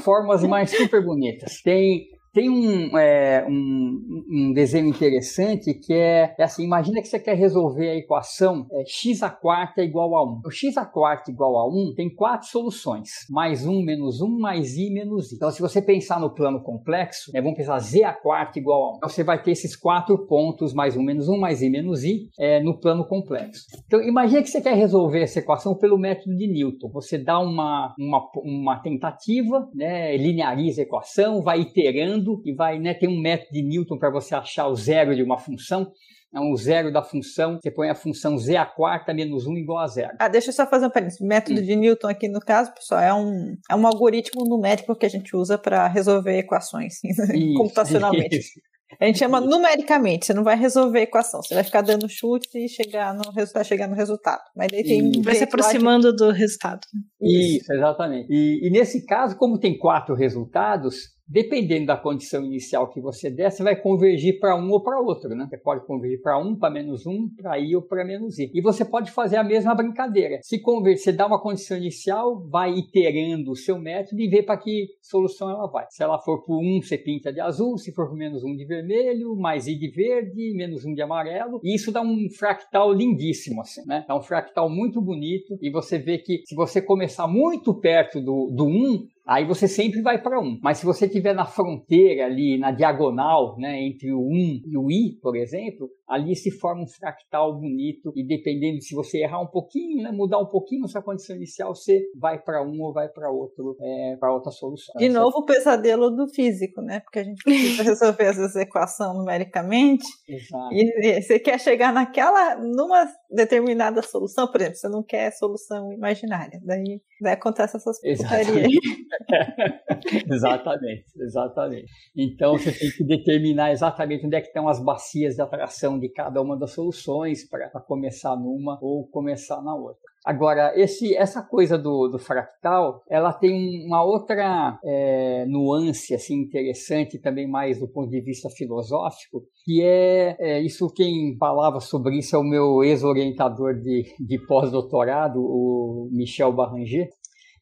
[0.02, 1.61] Forma as imagens super bonitas.
[1.62, 7.20] Tem tem um, é, um, um, desenho interessante que é, é, assim, imagina que você
[7.20, 10.40] quer resolver a equação é, x a quarta é igual a 1.
[10.44, 14.77] O x a quarta igual a 1 tem quatro soluções, mais 1 menos 1 mais
[14.77, 15.37] i menos i.
[15.37, 18.92] Então se você pensar no plano complexo, né, vamos pensar z a quarta igual a
[18.94, 18.97] 1.
[18.97, 22.29] Então você vai ter esses quatro pontos, mais 1 menos 1 mais i menos i,
[22.37, 23.64] é, no plano complexo.
[23.87, 26.90] Então imagina que você quer resolver essa equação pelo método de Newton.
[26.94, 32.94] Você dá uma, uma, uma tentativa, né, lineariza a equação, vai iterando e vai, né,
[32.94, 35.90] tem um método de Newton para você achar o zero de uma função.
[36.34, 39.78] É um zero da função, você põe a função z a quarta menos 1 igual
[39.78, 40.16] a zero.
[40.18, 41.20] Ah, deixa eu só fazer um parênteses.
[41.20, 45.08] Método de Newton aqui no caso, pessoal, é um, é um algoritmo numérico que a
[45.08, 47.22] gente usa para resolver equações isso,
[47.56, 48.37] computacionalmente.
[48.37, 48.60] Isso.
[49.00, 52.48] A gente chama numericamente, você não vai resolver a equação, você vai ficar dando chute
[52.54, 54.42] e chegar no, vai chegar no resultado.
[54.56, 56.16] Mas daí tem vai se aproximando de...
[56.16, 56.80] do resultado.
[57.20, 58.26] Isso, Isso exatamente.
[58.30, 63.50] E, e, nesse caso, como tem quatro resultados, dependendo da condição inicial que você der,
[63.50, 65.46] você vai convergir para um ou para outro, né?
[65.48, 68.50] Você pode convergir para um, para menos um, para i ou para menos i.
[68.54, 70.38] E você pode fazer a mesma brincadeira.
[70.42, 74.56] Se converter, você dá uma condição inicial, vai iterando o seu método e vê para
[74.56, 75.87] que solução ela vai.
[75.90, 78.64] Se ela for por um, você pinta de azul, se for por menos um de
[78.64, 81.60] vermelho, mais i de verde, menos um de amarelo.
[81.62, 84.04] E isso dá um fractal lindíssimo, assim, né?
[84.06, 88.50] Dá um fractal muito bonito e você vê que se você começar muito perto do,
[88.54, 90.60] do 1, aí você sempre vai para 1.
[90.62, 94.90] Mas se você estiver na fronteira ali, na diagonal, né, entre o 1 e o
[94.90, 99.40] i, por exemplo, ali se forma um fractal bonito e dependendo de se você errar
[99.40, 102.92] um pouquinho, né, mudar um pouquinho a sua condição inicial, você vai para um ou
[102.92, 104.94] vai para outro, é, para outra solução.
[104.98, 107.00] De novo o pesadelo do físico, né?
[107.00, 110.04] Porque a gente precisa resolver essa equação numericamente.
[110.28, 110.72] Exato.
[110.72, 116.61] E você quer chegar naquela, numa determinada solução, por exemplo, você não quer solução imaginária,
[116.64, 118.68] daí, daí acontece essas putarias.
[120.31, 121.92] exatamente, exatamente.
[122.16, 126.09] Então você tem que determinar exatamente onde é que estão as bacias de atração de
[126.11, 130.13] cada uma das soluções para começar numa ou começar na outra.
[130.24, 137.18] Agora, esse, essa coisa do, do fractal, ela tem uma outra é, nuance assim, interessante
[137.18, 142.34] também mais do ponto de vista filosófico, que é, é isso quem falava sobre isso
[142.34, 147.10] é o meu ex-orientador de, de pós-doutorado, o Michel Barranger,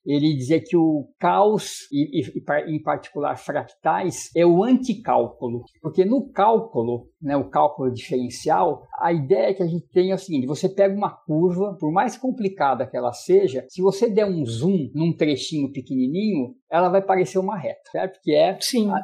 [0.04, 5.64] ele dizia que o caos, e, e, em particular fractais, é o anticálculo.
[5.80, 10.18] Porque no cálculo, né, o cálculo diferencial, a ideia que a gente tem é o
[10.18, 14.44] seguinte: você pega uma curva, por mais complicada que ela seja, se você der um
[14.44, 18.18] zoom num trechinho pequenininho, ela vai parecer uma reta, certo?
[18.22, 18.58] Que é a,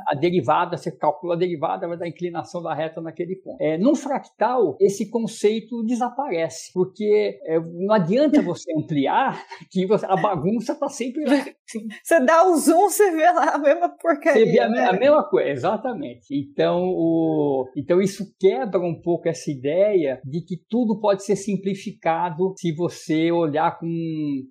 [0.09, 3.61] a, derivada, você calcula a derivada, vai dar inclinação da reta naquele ponto.
[3.61, 9.39] É, num fractal, esse conceito desaparece, porque é, não adianta você ampliar
[9.71, 11.45] que você, a bagunça está sempre lá.
[12.03, 14.47] Você dá o zoom, você vê lá a mesma porcaria.
[14.47, 14.87] Você vê a, né?
[14.87, 16.27] a mesma coisa, exatamente.
[16.31, 22.55] Então, o, então isso quebra um pouco essa ideia de que tudo pode ser simplificado
[22.57, 23.87] se você olhar com,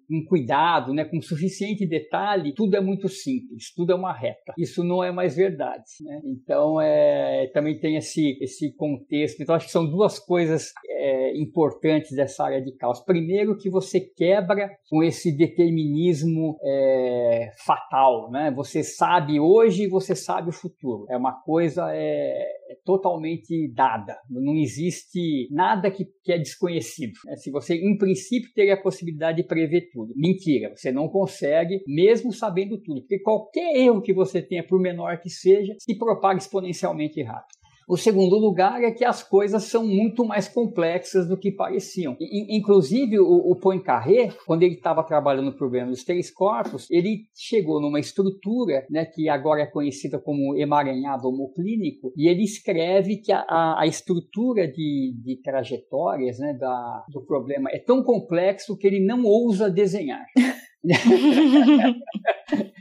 [0.07, 4.53] com cuidado, né, com suficiente detalhe, tudo é muito simples, tudo é uma reta.
[4.57, 5.83] Isso não é mais verdade.
[6.01, 6.21] Né?
[6.25, 9.41] Então, é, também tem esse, esse contexto.
[9.41, 12.99] Então, acho que são duas coisas é, importantes dessa área de caos.
[13.01, 18.29] Primeiro, que você quebra com esse determinismo é, fatal.
[18.31, 18.51] Né?
[18.55, 21.05] Você sabe hoje e você sabe o futuro.
[21.09, 22.56] É uma coisa é
[22.87, 24.17] totalmente dada.
[24.29, 27.11] Não existe nada que, que é desconhecido.
[27.25, 27.35] Né?
[27.35, 30.13] Se você, em princípio, teria a possibilidade de prever tudo.
[30.15, 33.01] Mentira, você não consegue, mesmo sabendo tudo.
[33.01, 37.56] Porque qualquer erro que você tenha, por menor que seja, se propaga exponencialmente rápido.
[37.87, 42.17] O segundo lugar é que as coisas são muito mais complexas do que pareciam.
[42.19, 47.21] I, inclusive, o, o Poincaré, quando ele estava trabalhando o problema dos três corpos, ele
[47.33, 53.31] chegou numa estrutura né, que agora é conhecida como emaranhado homoclínico, e ele escreve que
[53.31, 58.85] a, a, a estrutura de, de trajetórias né, da, do problema é tão complexo que
[58.85, 60.25] ele não ousa desenhar.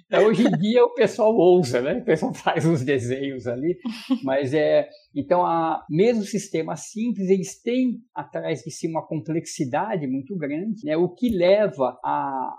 [0.07, 1.99] Então, hoje em dia o pessoal ousa, né?
[1.99, 3.77] O pessoal faz os desenhos ali,
[4.23, 10.37] mas é então a mesmo sistema simples eles têm atrás de si uma complexidade muito
[10.37, 10.97] grande, né?
[10.97, 12.55] O que leva a,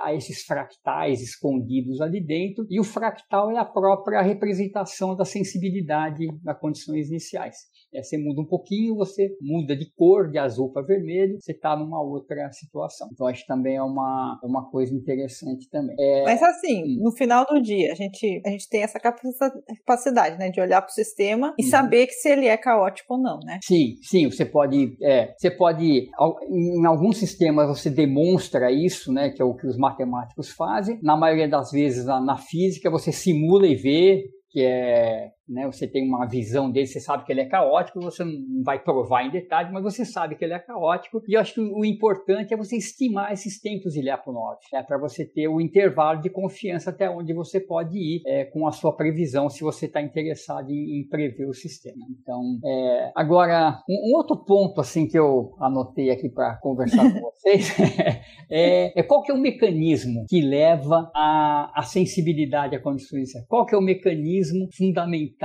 [0.00, 6.26] a esses fractais escondidos ali dentro e o fractal é a própria representação da sensibilidade
[6.42, 7.56] das condições iniciais.
[7.94, 11.76] É, você muda um pouquinho, você muda de cor, de azul para vermelho, você está
[11.76, 13.08] numa outra situação.
[13.12, 15.94] Então, acho que também é uma, uma coisa interessante também.
[15.98, 16.24] É...
[16.24, 17.02] Mas assim, hum.
[17.02, 20.90] no final do dia, a gente, a gente tem essa capacidade né, de olhar para
[20.90, 21.70] o sistema e uhum.
[21.70, 23.58] saber que se ele é caótico ou não, né?
[23.62, 26.08] Sim, sim, você pode, é, você pode,
[26.48, 30.98] em alguns sistemas você demonstra isso, né, que é o que os matemáticos fazem.
[31.02, 35.66] Na maioria das vezes, na, na física, você simula e vê que é né?
[35.66, 39.24] Você tem uma visão dele, você sabe que ele é caótico, você não vai provar
[39.24, 41.22] em detalhe, mas você sabe que ele é caótico.
[41.28, 44.82] E eu acho que o importante é você estimar esses tempos de Lyapunov, né?
[44.82, 48.72] para você ter o intervalo de confiança até onde você pode ir é, com a
[48.72, 52.06] sua previsão, se você está interessado em, em, prever o sistema.
[52.10, 57.20] Então, é, agora, um, um, outro ponto assim que eu anotei aqui para conversar com
[57.30, 57.74] vocês
[58.50, 63.30] é, é, qual que é o mecanismo que leva à, à sensibilidade a condições.
[63.48, 65.41] Qual que é o mecanismo fundamental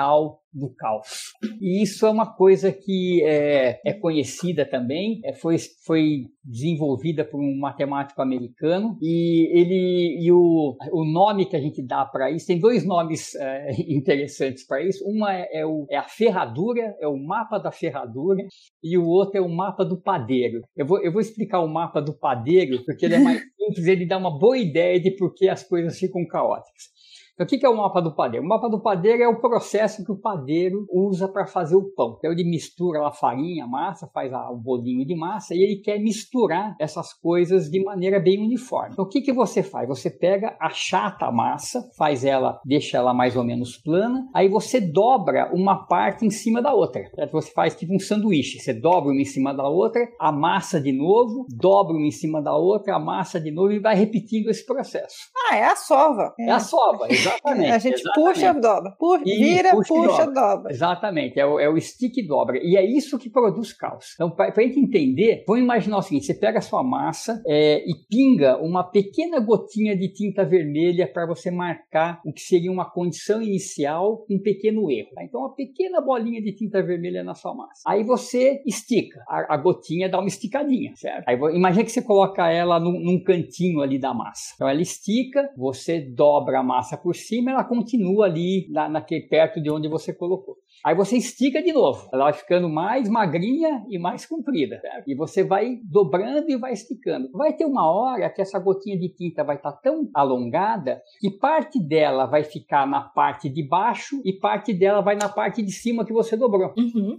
[0.53, 1.33] do caos.
[1.61, 7.39] E isso é uma coisa que é, é conhecida também, é, foi, foi desenvolvida por
[7.39, 12.47] um matemático americano e ele e o, o nome que a gente dá para isso
[12.47, 15.03] tem dois nomes é, interessantes para isso.
[15.05, 18.43] Uma é, é, o, é a ferradura, é o mapa da ferradura
[18.83, 20.61] e o outro é o mapa do padeiro.
[20.75, 24.07] Eu vou, eu vou explicar o mapa do padeiro porque ele é mais simples, ele
[24.07, 26.96] dá uma boa ideia de por que as coisas ficam caóticas.
[27.39, 28.43] Então, o que é o mapa do padeiro?
[28.43, 32.15] O mapa do padeiro é o processo que o padeiro usa para fazer o pão.
[32.17, 35.99] Então, ele mistura a farinha, a massa, faz o bolinho de massa e ele quer
[35.99, 38.93] misturar essas coisas de maneira bem uniforme.
[38.93, 39.87] Então, o que, que você faz?
[39.87, 44.81] Você pega, achata a massa, faz ela, deixa ela mais ou menos plana, aí você
[44.81, 47.03] dobra uma parte em cima da outra.
[47.13, 47.31] Certo?
[47.33, 48.59] Você faz tipo um sanduíche.
[48.59, 52.57] Você dobra uma em cima da outra, amassa de novo, dobra uma em cima da
[52.57, 55.29] outra, amassa de novo e vai repetindo esse processo.
[55.51, 56.33] Ah, é a sova.
[56.39, 57.26] É, é a sova, Exatamente.
[57.43, 58.33] A gente exatamente.
[58.33, 58.91] puxa, dobra.
[58.97, 60.33] Pu vira, puxa, puxa dobra.
[60.33, 60.71] dobra.
[60.71, 61.39] Exatamente.
[61.39, 62.57] É o, é o stick e dobra.
[62.61, 64.13] E é isso que produz caos.
[64.15, 67.83] Então, para a gente entender, vamos imaginar o seguinte: você pega a sua massa é,
[67.87, 72.89] e pinga uma pequena gotinha de tinta vermelha para você marcar o que seria uma
[72.89, 75.09] condição inicial com um pequeno erro.
[75.13, 75.23] Tá?
[75.23, 77.81] Então, uma pequena bolinha de tinta vermelha na sua massa.
[77.85, 79.19] Aí você estica.
[79.27, 81.27] A, a gotinha dá uma esticadinha, certo?
[81.27, 84.53] Aí imagina que você coloca ela num, num cantinho ali da massa.
[84.55, 89.61] Então, ela estica, você dobra a massa por cima, ela continua ali na, naquele, perto
[89.61, 90.55] de onde você colocou.
[90.85, 94.79] Aí você estica de novo, ela vai ficando mais magrinha e mais comprida.
[94.79, 95.09] Certo?
[95.09, 97.29] E você vai dobrando e vai esticando.
[97.33, 101.29] Vai ter uma hora que essa gotinha de tinta vai estar tá tão alongada que
[101.29, 105.71] parte dela vai ficar na parte de baixo e parte dela vai na parte de
[105.71, 106.73] cima que você dobrou.
[106.77, 107.17] Uhum.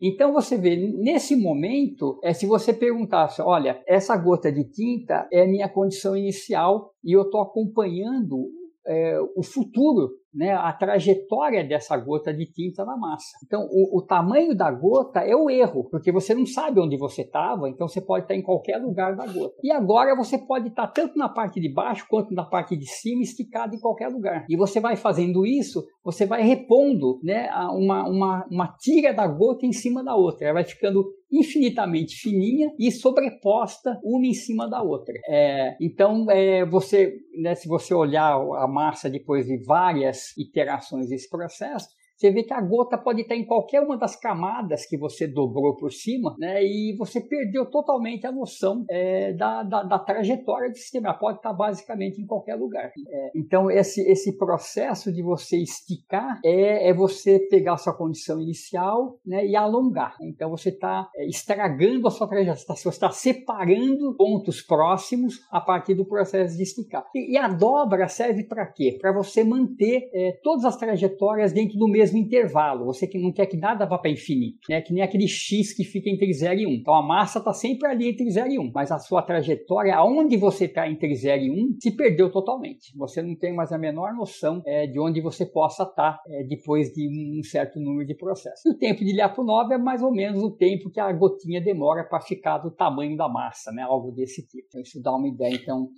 [0.00, 5.44] Então você vê, nesse momento, é se você perguntasse, olha, essa gota de tinta é
[5.44, 8.48] minha condição inicial e eu estou acompanhando
[8.88, 13.36] é, o futuro né, a trajetória dessa gota de tinta na massa.
[13.44, 17.22] Então, o, o, tamanho da gota é o erro, porque você não sabe onde você
[17.22, 19.54] estava, então você pode estar em qualquer lugar da gota.
[19.62, 23.22] E agora você pode estar tanto na parte de baixo quanto na parte de cima,
[23.22, 24.44] esticado em qualquer lugar.
[24.48, 29.66] E você vai fazendo isso, você vai repondo né, uma, uma, uma tira da gota
[29.66, 30.46] em cima da outra.
[30.46, 35.12] Ela vai ficando infinitamente fininha e sobreposta uma em cima da outra.
[35.28, 41.28] É, então, é, você, né, se você olhar a massa depois de várias iterações desse
[41.28, 45.28] processo, você vê que a gota pode estar em qualquer uma das camadas que você
[45.28, 46.64] dobrou por cima, né?
[46.64, 51.10] E você perdeu totalmente a noção é, da, da, da, trajetória do sistema.
[51.10, 52.90] Ela pode estar basicamente em qualquer lugar.
[53.08, 58.40] É, então, esse, esse processo de você esticar é, é você pegar a sua condição
[58.40, 60.16] inicial né, e alongar.
[60.20, 65.94] Então, você está é, estragando a sua trajetória, você está separando pontos próximos a partir
[65.94, 67.04] do processo de esticar.
[67.14, 68.98] E, e a dobra serve para quê?
[69.00, 72.86] Para você manter é, todas as trajetórias dentro do mesmo mesmo intervalo.
[72.86, 74.80] Você que não quer que nada vá para infinito, né?
[74.80, 76.70] Que nem aquele x que fica entre 0 e 1.
[76.70, 80.36] Então a massa está sempre ali entre 0 e 1, mas a sua trajetória, aonde
[80.36, 82.96] você está entre 0 e 1, se perdeu totalmente.
[82.96, 86.44] Você não tem mais a menor noção é, de onde você possa estar tá, é,
[86.44, 88.64] depois de um certo número de processos.
[88.64, 92.04] E o tempo de Lyapunov é mais ou menos o tempo que a gotinha demora
[92.04, 93.82] para ficar do tamanho da massa, né?
[93.82, 94.66] Algo desse tipo.
[94.68, 95.88] Então isso dá uma ideia, então.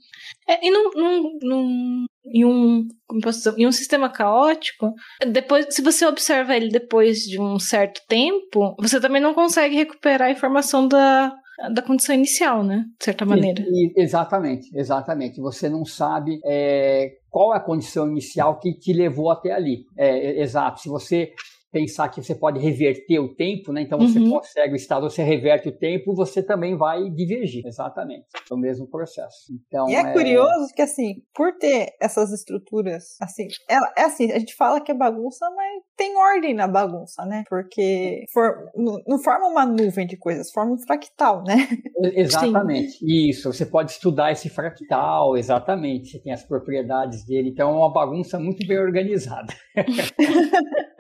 [0.49, 2.87] É, e num, num, num, em um,
[3.19, 4.93] dizer, em um sistema caótico,
[5.27, 10.29] depois, se você observa ele depois de um certo tempo, você também não consegue recuperar
[10.29, 11.33] a informação da,
[11.73, 12.85] da condição inicial, né?
[12.99, 13.63] De certa maneira.
[13.67, 15.41] E, e, exatamente, exatamente.
[15.41, 19.85] Você não sabe é, qual é a condição inicial que te levou até ali.
[19.97, 20.81] É, exato.
[20.81, 21.33] Se você
[21.71, 23.83] pensar que você pode reverter o tempo, né?
[23.83, 24.31] Então você uhum.
[24.31, 27.65] consegue o estado, você reverte o tempo, você também vai divergir.
[27.67, 28.27] Exatamente.
[28.51, 29.53] É o mesmo processo.
[29.67, 34.31] Então, e é, é, curioso que, assim, por ter essas estruturas, assim, ela, é assim,
[34.33, 37.45] a gente fala que é bagunça, mas tem ordem na bagunça, né?
[37.49, 41.69] Porque for, não, não forma uma nuvem de coisas, forma um fractal, né?
[42.15, 42.93] Exatamente.
[42.93, 43.29] Sim.
[43.29, 43.53] Isso.
[43.53, 46.11] Você pode estudar esse fractal, exatamente.
[46.11, 47.51] Você tem as propriedades dele.
[47.51, 49.53] Então é uma bagunça muito bem organizada.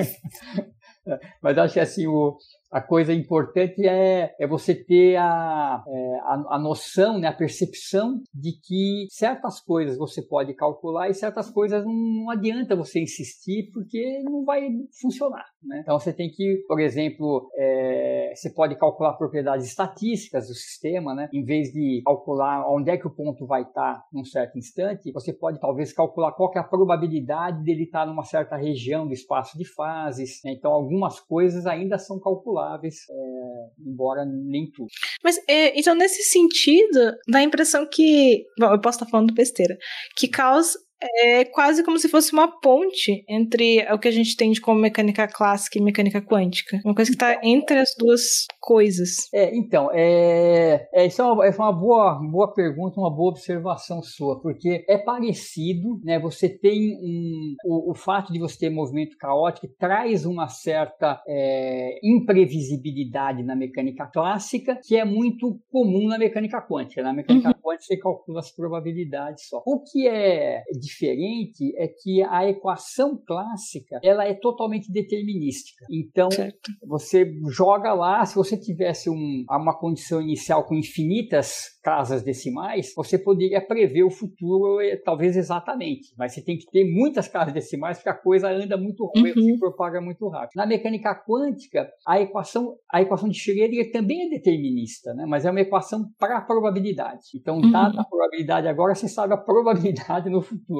[1.42, 2.36] Mas acho que assim, o,
[2.70, 8.22] a coisa importante é, é você ter a, é, a, a, noção, né, a percepção
[8.32, 13.70] de que certas coisas você pode calcular e certas coisas não, não adianta você insistir
[13.72, 14.68] porque não vai
[15.00, 15.46] funcionar.
[15.62, 15.80] Né?
[15.82, 21.28] Então você tem que, por exemplo, é, você pode calcular propriedades estatísticas do sistema, né?
[21.32, 25.32] em vez de calcular onde é que o ponto vai estar num certo instante, você
[25.32, 29.64] pode talvez calcular qual é a probabilidade dele estar numa certa região do espaço de
[29.64, 30.40] fases.
[30.44, 30.52] Né?
[30.52, 34.88] Então algumas coisas ainda são calculadas calculáveis, é, embora nem tudo.
[35.22, 38.44] Mas, é, então, nesse sentido, dá a impressão que.
[38.58, 39.76] Bom, eu posso estar falando besteira.
[40.16, 44.50] Que caos é quase como se fosse uma ponte entre o que a gente tem
[44.52, 46.80] de como mecânica clássica e mecânica quântica.
[46.84, 49.28] Uma coisa que está entre as duas coisas.
[49.32, 54.02] É, então, é, é, isso é uma, é uma boa, boa pergunta, uma boa observação
[54.02, 56.18] sua, porque é parecido, né?
[56.18, 61.98] Você tem um, o, o fato de você ter movimento caótico traz uma certa é,
[62.02, 67.02] imprevisibilidade na mecânica clássica, que é muito comum na mecânica quântica.
[67.02, 67.54] Na mecânica uhum.
[67.54, 69.62] quântica você calcula as probabilidades só.
[69.66, 75.84] O que é diferente é que a equação clássica ela é totalmente determinística.
[75.90, 76.70] Então certo.
[76.86, 83.18] você joga lá, se você tivesse um, uma condição inicial com infinitas casas decimais, você
[83.18, 87.96] poderia prever o futuro eh, talvez exatamente, mas você tem que ter muitas casas decimais
[87.98, 89.54] porque a coisa anda muito rápido, uhum.
[89.54, 90.56] se propaga muito rápido.
[90.56, 95.24] Na mecânica quântica, a equação, a equação de Schrödinger também é determinista, né?
[95.26, 97.28] mas é uma equação para probabilidade.
[97.34, 98.00] Então, dada uhum.
[98.00, 100.79] a probabilidade agora, você sabe a probabilidade no futuro.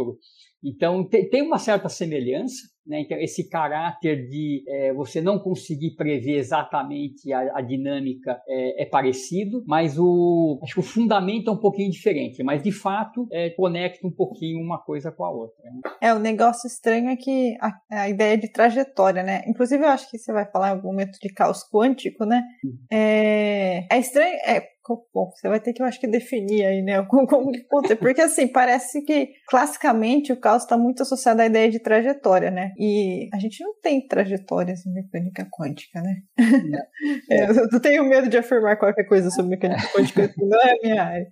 [0.62, 3.00] Então, tem uma certa semelhança, né?
[3.00, 8.86] Então, esse caráter de é, você não conseguir prever exatamente a, a dinâmica é, é,
[8.86, 13.50] parecido, mas o, acho que o fundamento é um pouquinho diferente, mas de fato é,
[13.50, 15.62] conecta um pouquinho uma coisa com a outra.
[15.62, 15.80] Né?
[16.00, 19.42] É, o negócio estranho é que a, a, ideia de trajetória, né?
[19.46, 22.42] Inclusive, eu acho que você vai falar em algum momento de caos quântico, né?
[22.64, 22.78] Uhum.
[22.90, 24.66] É, é estranho, é,
[25.12, 27.02] Bom, você vai ter que, eu acho que, definir aí, né?
[27.08, 31.70] Como, como que Porque, assim, parece que, classicamente, o caos está muito associado à ideia
[31.70, 32.72] de trajetória, né?
[32.78, 36.16] E a gente não tem trajetórias em mecânica quântica, né?
[37.30, 37.50] É.
[37.50, 41.28] eu tenho medo de afirmar qualquer coisa sobre mecânica quântica, não é a minha área.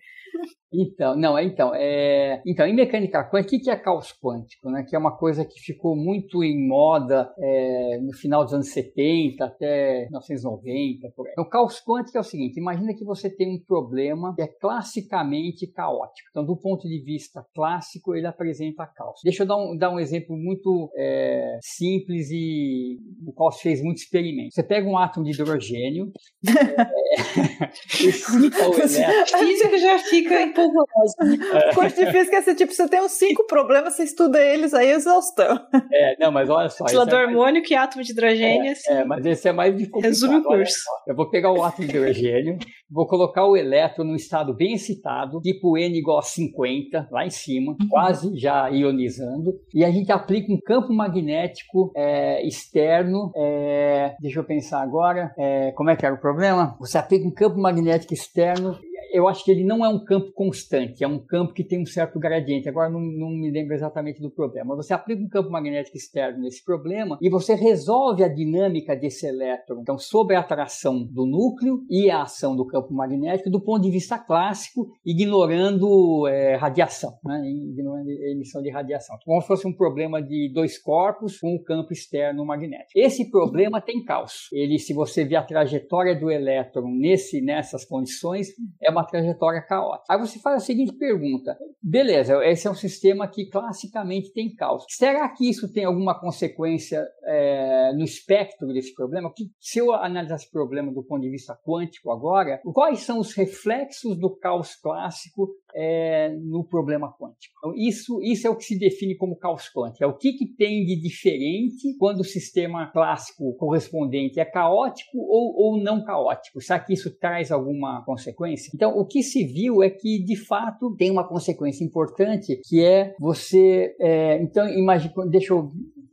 [0.73, 4.71] Então, não, é então, é, então, em mecânica quântica, o que é caos quântico?
[4.71, 4.85] Né?
[4.87, 9.45] Que é uma coisa que ficou muito em moda é, no final dos anos 70
[9.45, 11.33] até 1990, por aí.
[11.33, 15.67] Então, caos quântico é o seguinte, imagina que você tem um problema que é classicamente
[15.67, 16.29] caótico.
[16.31, 19.21] Então, do ponto de vista clássico, ele apresenta caos.
[19.25, 23.83] Deixa eu dar um, dar um exemplo muito é, simples e o qual se fez
[23.83, 24.55] muito experimento.
[24.55, 26.13] Você pega um átomo de hidrogênio,
[26.47, 27.71] é,
[28.07, 29.39] excita o elétron...
[29.39, 31.69] Física já fica empolvorosa.
[31.69, 31.75] É.
[31.75, 35.59] Curso de física é tipo, você tem uns cinco problemas, você estuda eles aí exaustão.
[35.93, 36.85] É, não, mas olha só.
[36.85, 37.71] Ventilador é harmônico mais...
[37.71, 38.69] e átomo de hidrogênio.
[38.69, 38.93] É, assim.
[38.93, 40.01] é, mas esse é mais difícil.
[40.01, 40.85] Resume o curso.
[41.07, 42.59] Eu vou pegar o átomo de hidrogênio,
[42.91, 47.31] vou colocar o elétron num estado bem excitado, tipo N igual a 50, lá em
[47.31, 47.89] cima, uhum.
[47.89, 54.45] quase já ionizando, e a gente aplica um campo magnético é, externo, é, deixa eu
[54.45, 56.77] pensar agora, é, como é que era o problema?
[56.81, 58.79] Você aplica um campo magnético externo
[59.11, 61.87] eu acho que ele não é um campo constante, é um campo que tem um
[61.87, 62.69] certo gradiente.
[62.69, 64.77] Agora não, não me lembro exatamente do problema.
[64.77, 69.81] Você aplica um campo magnético externo nesse problema e você resolve a dinâmica desse elétron,
[69.81, 73.91] então sobre a atração do núcleo e a ação do campo magnético do ponto de
[73.91, 77.43] vista clássico, ignorando é, radiação, né?
[77.47, 81.93] ignorando emissão de radiação, como se fosse um problema de dois corpos com um campo
[81.93, 82.91] externo magnético.
[82.95, 84.49] Esse problema tem caos.
[84.53, 88.49] Ele, se você ver a trajetória do elétron nesse, nessas condições,
[88.83, 90.05] é uma trajetória caótica.
[90.09, 94.85] Aí você faz a seguinte pergunta: beleza, esse é um sistema que classicamente tem caos.
[94.89, 99.33] Será que isso tem alguma consequência é, no espectro desse problema?
[99.35, 103.35] Que, se eu analisar esse problema do ponto de vista quântico agora, quais são os
[103.35, 107.55] reflexos do caos clássico é, no problema quântico?
[107.59, 110.05] Então, isso, isso é o que se define como caos quântico.
[110.05, 115.55] É o que, que tem de diferente quando o sistema clássico correspondente é caótico ou,
[115.57, 116.61] ou não caótico?
[116.61, 118.71] Será que isso traz alguma consequência?
[118.75, 123.15] Então, o que se viu é que, de fato, tem uma consequência importante, que é
[123.19, 123.95] você.
[124.01, 125.71] É, então, imagine, deixa eu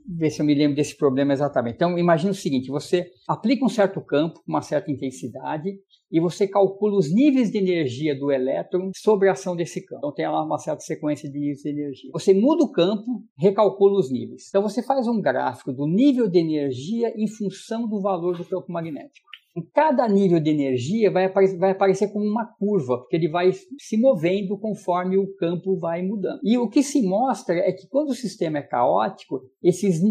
[0.08, 1.76] ver se eu me lembro desse problema exatamente.
[1.76, 5.70] Então, imagine o seguinte: você aplica um certo campo com uma certa intensidade
[6.12, 10.00] e você calcula os níveis de energia do elétron sobre a ação desse campo.
[10.00, 12.10] Então, tem lá uma certa sequência de níveis de energia.
[12.14, 14.44] Você muda o campo, recalcula os níveis.
[14.50, 18.72] Então, você faz um gráfico do nível de energia em função do valor do campo
[18.72, 19.35] magnético.
[19.74, 23.98] Cada nível de energia vai aparecer, vai aparecer como uma curva, porque ele vai se
[23.98, 26.40] movendo conforme o campo vai mudando.
[26.44, 30.02] E o que se mostra é que quando o sistema é caótico, esses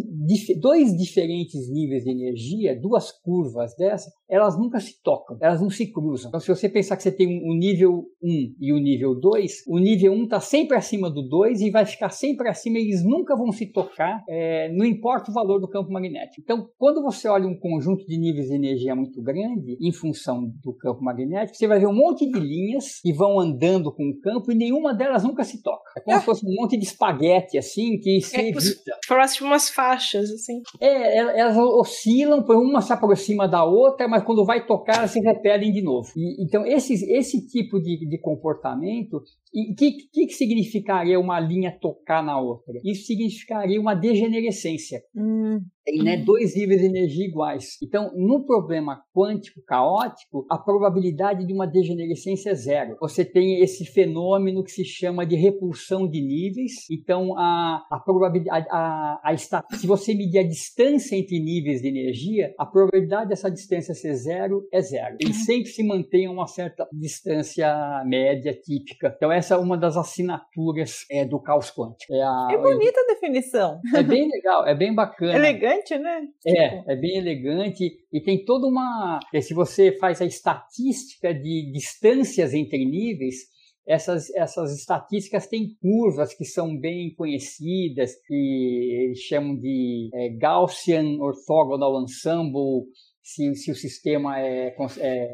[0.60, 5.86] dois diferentes níveis de energia, duas curvas dessa, elas nunca se tocam, elas não se
[5.92, 6.28] cruzam.
[6.28, 9.62] Então, se você pensar que você tem o um nível 1 e o nível 2,
[9.68, 13.36] o nível 1 está sempre acima do 2 e vai ficar sempre acima, eles nunca
[13.36, 16.40] vão se tocar, é, não importa o valor do campo magnético.
[16.40, 20.74] Então, quando você olha um conjunto de níveis de energia muito grande, em função do
[20.74, 24.50] campo magnético, você vai ver um monte de linhas que vão andando com o campo
[24.50, 25.92] e nenhuma delas nunca se toca.
[25.96, 26.20] É como é.
[26.20, 28.98] se fosse um monte de espaguete, assim, que se é, evita.
[29.06, 30.60] Próximo umas faixas, assim.
[30.80, 35.82] É, elas oscilam, uma se aproxima da outra, mas quando vai tocar, se repelem de
[35.82, 36.08] novo.
[36.16, 39.22] E, então, esse, esse tipo de, de comportamento,
[39.54, 42.74] o que, que, que, significaria uma linha tocar na outra?
[42.84, 45.00] Isso significaria uma degenerescência.
[45.14, 45.60] Hum.
[45.84, 47.76] Tem né, dois níveis de energia iguais.
[47.82, 52.96] Então, no problema quântico caótico, a probabilidade de uma degenerescência é zero.
[53.00, 56.72] Você tem esse fenômeno que se chama de repulsão de níveis.
[56.90, 61.88] Então, a, a probabilidade, a, a, a, se você medir a distância entre níveis de
[61.88, 65.16] energia, a probabilidade dessa distância ser zero é zero.
[65.20, 65.38] Ele uhum.
[65.38, 69.12] sempre se mantém a uma certa distância média típica.
[69.14, 72.14] Então, essa é uma das assinaturas é, do caos quântico.
[72.14, 73.80] É, a, é bonita a definição.
[73.94, 75.34] É bem legal, é bem bacana.
[75.34, 76.22] Elegante, né?
[76.46, 76.90] É, tipo...
[76.90, 79.18] é bem elegante e tem toda uma.
[79.40, 83.54] Se você faz a estatística de distâncias entre níveis,
[83.86, 91.18] essas, essas estatísticas têm curvas que são bem conhecidas, que eles chamam de é, Gaussian
[91.20, 92.86] Orthogonal Ensemble,
[93.22, 95.30] se, se o sistema é, é,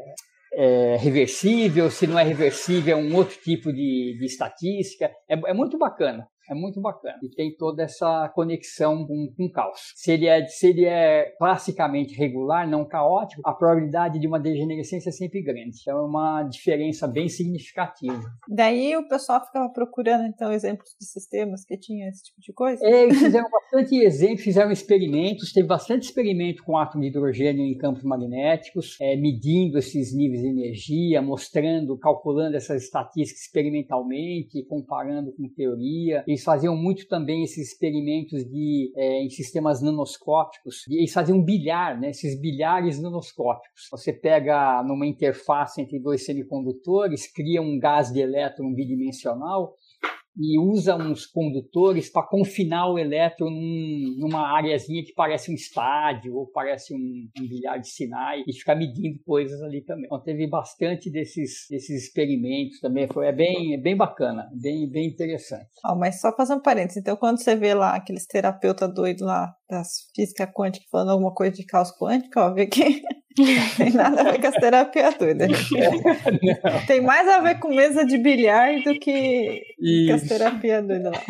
[0.53, 5.09] é, reversível, se não é reversível, é um outro tipo de, de estatística.
[5.29, 6.27] É, é muito bacana.
[6.51, 7.17] É muito bacana.
[7.23, 9.93] E tem toda essa conexão com, com o caos.
[9.95, 15.07] Se ele, é, se ele é classicamente regular, não caótico, a probabilidade de uma degenerescência
[15.07, 15.77] é sempre grande.
[15.79, 18.21] Então é uma diferença bem significativa.
[18.49, 22.85] Daí o pessoal ficava procurando, então, exemplos de sistemas que tinham esse tipo de coisa?
[22.85, 27.77] É, eles fizeram bastante exemplos, fizeram experimentos, teve bastante experimento com átomo de hidrogênio em
[27.77, 35.47] campos magnéticos, é, medindo esses níveis de energia, mostrando, calculando essas estatísticas experimentalmente, comparando com
[35.47, 36.25] teoria.
[36.27, 40.87] Eles faziam muito também esses experimentos de, é, em sistemas nanoscópicos.
[40.87, 43.87] E eles faziam bilhar, né, esses bilhares nanoscópicos.
[43.91, 49.75] Você pega numa interface entre dois semicondutores, cria um gás de elétron bidimensional
[50.37, 56.35] e usa uns condutores para confinar o elétron num, numa areazinha que parece um estádio
[56.35, 60.05] ou parece um, um, bilhar de Sinai e ficar medindo coisas ali também.
[60.05, 65.07] Então teve bastante desses, desses experimentos também, foi é bem, é bem bacana, bem, bem
[65.07, 65.69] interessante.
[65.85, 69.53] Oh, mas só fazer um parênteses, então quando você vê lá aqueles terapeutas doidos lá
[69.69, 73.01] das física quântica falando alguma coisa de caos quântico, ó, vê que
[73.77, 75.49] tem nada a ver com as terapias doidas.
[76.87, 79.61] Tem mais a ver com mesa de bilhar do que
[80.07, 81.23] com as terapias doidas lá.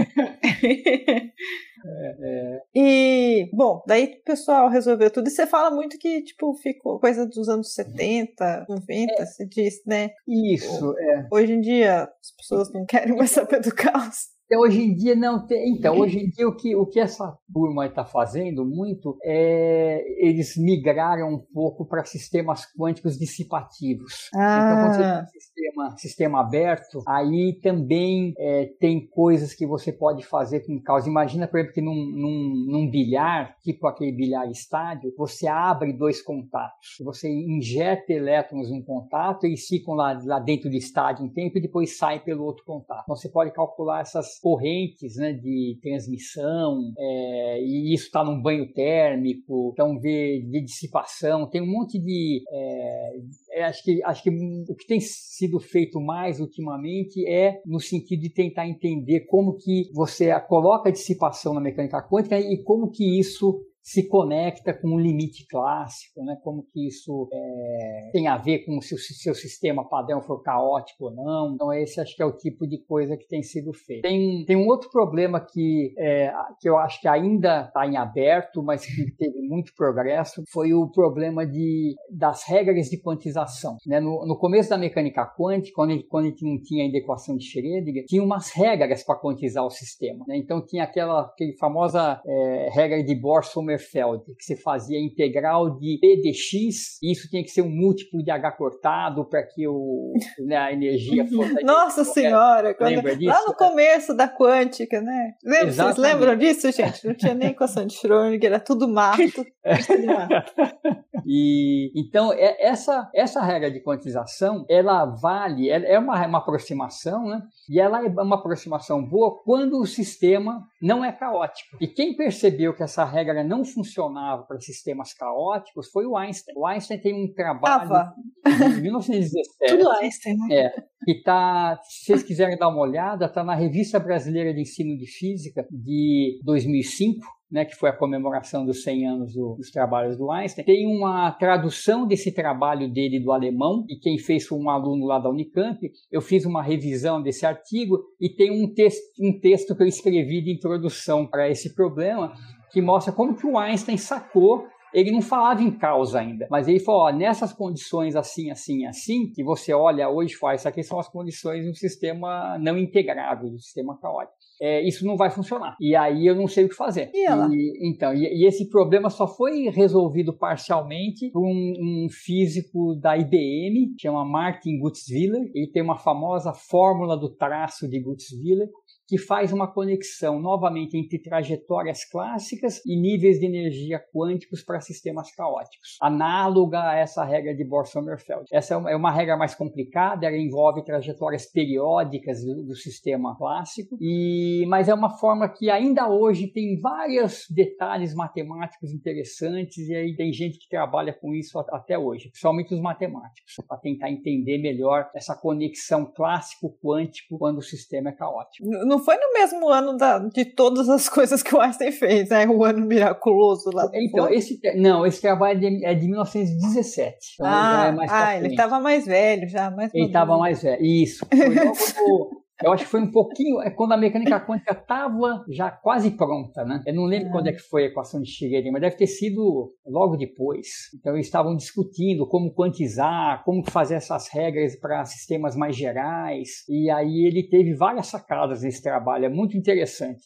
[1.84, 2.62] É, é.
[2.76, 5.28] E, bom, daí o pessoal resolveu tudo.
[5.28, 9.26] E você fala muito que, tipo, ficou coisa dos anos 70, 90, é.
[9.26, 10.12] você diz, né?
[10.28, 11.28] Isso, é.
[11.32, 14.30] Hoje em dia, as pessoas não querem mais saber do caos.
[14.52, 15.70] Então, hoje em dia não tem.
[15.70, 20.58] Então, hoje em dia o que, o que essa turma está fazendo muito é eles
[20.58, 24.30] migraram um pouco para sistemas quânticos dissipativos.
[24.36, 24.60] Ah.
[24.60, 29.90] Então, quando você tem um sistema, sistema aberto, aí também é, tem coisas que você
[29.90, 31.08] pode fazer com causa.
[31.08, 36.22] Imagina, por exemplo, que num, num, num bilhar, tipo aquele bilhar estádio, você abre dois
[36.22, 36.98] contatos.
[37.06, 41.62] Você injeta elétrons num contato, eles ficam lá, lá dentro do estádio um tempo e
[41.62, 43.04] depois saem pelo outro contato.
[43.04, 48.72] Então, você pode calcular essas correntes né, de transmissão, é, e isso está num banho
[48.74, 52.44] térmico, então ver de dissipação, tem um monte de.
[52.52, 53.12] É,
[53.54, 58.22] é, acho, que, acho que o que tem sido feito mais ultimamente é no sentido
[58.22, 63.20] de tentar entender como que você coloca a dissipação na mecânica quântica e como que
[63.20, 66.38] isso se conecta com o limite clássico, né?
[66.44, 71.06] como que isso é, tem a ver com se o seu sistema padrão for caótico
[71.06, 71.54] ou não.
[71.54, 74.02] Então esse acho que é o tipo de coisa que tem sido feito.
[74.02, 78.64] Tem, tem um outro problema que, é, que eu acho que ainda está em aberto,
[78.64, 83.78] mas que teve muito progresso, foi o problema de, das regras de quantização.
[83.86, 84.00] Né?
[84.00, 87.46] No, no começo da mecânica quântica, quando quando a gente não tinha ainda equação de
[87.46, 90.24] Schrödinger, tinha umas regras para quantizar o sistema.
[90.28, 90.38] Né?
[90.38, 95.98] Então tinha aquela, aquela famosa é, regra de Bohr-Sommerfeld Sommerfeld, que você fazia integral de
[96.00, 99.68] P de X, e isso tinha que ser um múltiplo de H cortado para que
[99.68, 101.64] o, né, a energia fosse.
[101.64, 102.74] Nossa Senhora!
[102.74, 103.32] Quando, Lembra disso?
[103.32, 105.34] Lá no começo da quântica, né?
[105.44, 107.06] Lembra, vocês lembram disso, gente?
[107.06, 109.22] Não tinha nem equação de Schrödinger, era tudo mato.
[111.26, 117.42] e, então, é, essa, essa regra de quantização, ela vale, é uma, uma aproximação, né?
[117.70, 121.78] E ela é uma aproximação boa quando o sistema não é caótico.
[121.80, 126.56] E quem percebeu que essa regra não funcionava para sistemas caóticos foi o Einstein.
[126.58, 128.14] O Einstein tem um trabalho Tava.
[128.46, 129.78] de 1917.
[129.78, 130.56] Tudo Einstein, né?
[130.56, 134.98] É, que tá, se vocês quiserem dar uma olhada, está na Revista Brasileira de Ensino
[134.98, 137.20] de Física de 2005
[137.52, 141.32] né, que foi a comemoração dos 100 anos do, dos trabalhos do Einstein, tem uma
[141.32, 145.78] tradução desse trabalho dele do alemão, e quem fez foi um aluno lá da Unicamp.
[146.10, 150.42] Eu fiz uma revisão desse artigo e tem um, texto, um texto que eu escrevi
[150.42, 152.32] de introdução para esse problema,
[152.72, 154.64] que mostra como que o Einstein sacou
[154.94, 159.32] ele não falava em causa ainda, mas ele falou: ó, nessas condições assim, assim, assim,
[159.32, 163.50] que você olha hoje e fala, isso aqui são as condições do sistema não integrável,
[163.50, 165.76] do sistema caótico é, isso não vai funcionar.
[165.82, 167.10] E aí eu não sei o que fazer.
[167.12, 167.50] E ela?
[167.52, 171.74] E, então, e, e, esse problema só foi resolvido parcialmente por um,
[172.06, 175.50] um físico da IBM, chama Martin Gutzwiller.
[175.56, 178.70] Ele tem uma famosa fórmula do traço de Gutzwiller,
[179.12, 185.36] que faz uma conexão novamente entre trajetórias clássicas e níveis de energia quânticos para sistemas
[185.36, 188.46] caóticos, análoga a essa regra de Bohr-Sommerfeld.
[188.50, 193.98] Essa é, é uma regra mais complicada, ela envolve trajetórias periódicas do, do sistema clássico,
[194.00, 200.16] e, mas é uma forma que ainda hoje tem vários detalhes matemáticos interessantes, e aí
[200.16, 205.12] tem gente que trabalha com isso até hoje, principalmente os matemáticos, para tentar entender melhor
[205.14, 208.66] essa conexão clássico-quântico quando o sistema é caótico.
[208.70, 212.48] No foi no mesmo ano da, de todas as coisas que o Einstein fez, né?
[212.48, 213.90] O ano miraculoso lá.
[213.94, 217.16] Então, esse, não, esse trabalho é de, é de 1917.
[217.36, 219.72] Então ah, é ah ele estava mais velho já.
[219.72, 221.26] Mais ele estava mais velho, isso.
[221.26, 225.72] Foi logo Eu acho que foi um pouquinho, é quando a mecânica quântica estava já
[225.72, 226.82] quase pronta, né?
[226.86, 227.32] Eu não lembro é.
[227.32, 230.68] quando é que foi a equação de Schrödinger, mas deve ter sido logo depois.
[231.00, 236.64] Então eles estavam discutindo como quantizar, como fazer essas regras para sistemas mais gerais.
[236.70, 240.22] E aí ele teve várias sacadas nesse trabalho, é muito interessante.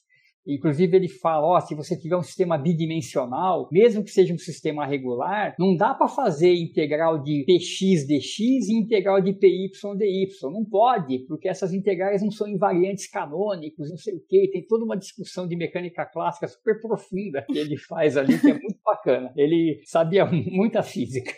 [0.47, 4.85] Inclusive, ele fala: ó, se você tiver um sistema bidimensional, mesmo que seja um sistema
[4.85, 10.27] regular, não dá para fazer integral de px dx e integral de py dy.
[10.43, 14.49] Não pode, porque essas integrais não são invariantes canônicos, não sei o quê.
[14.51, 18.53] Tem toda uma discussão de mecânica clássica super profunda que ele faz ali, que é
[18.53, 19.31] muito bacana.
[19.35, 21.31] Ele sabia muita física.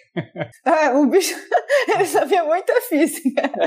[0.66, 1.36] Ah, o bicho,
[1.96, 3.42] ele sabia muita física.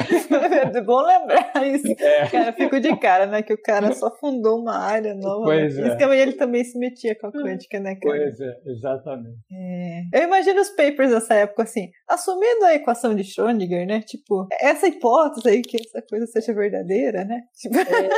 [0.71, 1.93] É bom lembrar isso.
[1.99, 2.27] É.
[2.29, 3.43] Cara, fico de cara, né?
[3.43, 5.45] Que o cara só fundou uma área nova nova.
[5.45, 5.97] Pois né?
[5.99, 6.21] é.
[6.21, 8.19] Ele também se metia com a quântica, né, cara?
[8.19, 9.39] Pois é, exatamente.
[9.53, 10.03] É.
[10.13, 14.03] Eu imagino os papers dessa época, assim, assumindo a equação de Schrödinger, né?
[14.03, 17.41] Tipo, essa hipótese aí que essa coisa seja verdadeira, né?
[17.55, 17.79] Tipo...
[17.79, 18.09] É,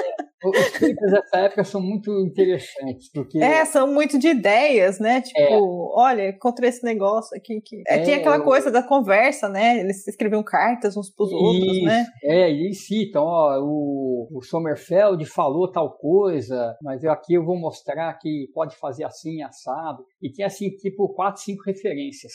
[0.44, 3.38] os papers dessa época são muito interessantes, porque...
[3.38, 5.20] É, são muito de ideias, né?
[5.20, 6.00] Tipo, é.
[6.00, 7.82] olha, encontrei esse negócio aqui que...
[7.86, 9.81] É, tinha aquela coisa da conversa, né?
[9.82, 12.06] Eles escreviam cartas uns pros outros, né?
[12.22, 17.58] É, eles citam, ó, o, o Sommerfeld falou tal coisa, mas eu, aqui eu vou
[17.58, 20.04] mostrar que pode fazer assim, assado.
[20.20, 22.32] E tinha, assim, tipo, quatro, cinco referências.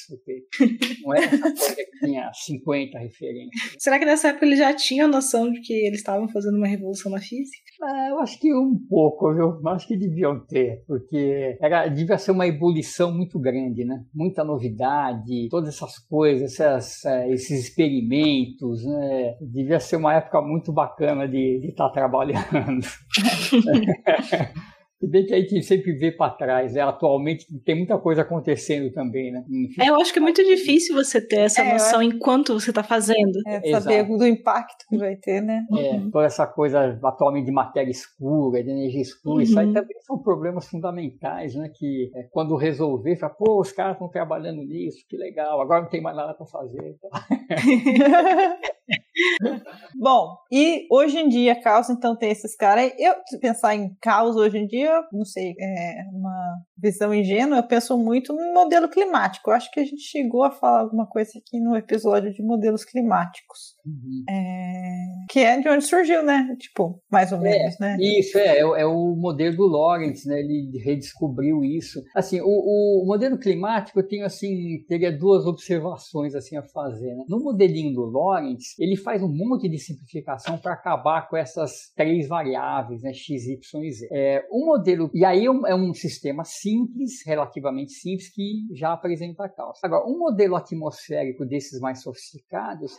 [1.03, 3.75] Não é essa coisa que tinha 50 referências.
[3.77, 7.11] Será que nessa época eles já tinham noção de que eles estavam fazendo uma revolução
[7.11, 7.67] na física?
[7.81, 9.59] Ah, eu acho que um pouco, viu?
[9.63, 14.03] Eu acho que deviam ter, porque era, devia ser uma ebulição muito grande, né?
[14.13, 19.35] Muita novidade, todas essas coisas, essas, é, esses experimentos, né?
[19.41, 22.85] Devia ser uma época muito bacana de estar tá trabalhando.
[24.99, 26.81] Se bem que a gente sempre vê para trás, né?
[26.81, 29.43] atualmente tem muita coisa acontecendo também, né?
[29.47, 29.81] Enfim.
[29.81, 32.81] É, eu acho que é muito difícil você ter essa é, noção enquanto você está
[32.81, 33.37] fazendo.
[33.45, 34.17] É, saber Exato.
[34.17, 35.65] do impacto que vai ter, né?
[35.71, 36.09] É, uhum.
[36.09, 39.41] toda essa coisa atualmente de matéria escura, de energia escura, uhum.
[39.41, 39.73] isso aí uhum.
[39.73, 41.69] também são problemas fundamentais, né?
[41.69, 45.89] Que é, quando resolver, fala, pô, os caras estão trabalhando nisso, que legal, agora não
[45.89, 46.95] tem mais nada para fazer.
[46.97, 47.11] Então...
[49.99, 52.91] Bom, e hoje em dia, caos, então tem esses caras.
[52.97, 57.97] Eu, pensar em caos hoje em dia, não sei, é uma visão ingênua, eu penso
[57.97, 59.49] muito no modelo climático.
[59.49, 62.85] Eu acho que a gente chegou a falar alguma coisa aqui no episódio de modelos
[62.85, 63.75] climáticos.
[63.85, 64.23] Uhum.
[64.29, 66.55] É, que é de onde surgiu, né?
[66.59, 67.97] Tipo, mais ou é, menos, né?
[67.99, 70.39] Isso, é, é, é, o modelo do Lawrence, né?
[70.39, 72.03] Ele redescobriu isso.
[72.15, 77.23] Assim, o, o modelo climático, eu tenho, assim, teria duas observações, assim, a fazer, né?
[77.27, 82.27] No modelinho do Lawrence, ele faz um monte de simplificação para acabar com essas três
[82.27, 83.13] variáveis, né?
[83.13, 84.07] X, Y e Z.
[84.11, 88.93] É, um modelo, e aí é um, é um sistema simples, relativamente simples, que já
[88.93, 89.79] apresenta a causa.
[89.83, 92.93] Agora, um modelo atmosférico desses mais sofisticados,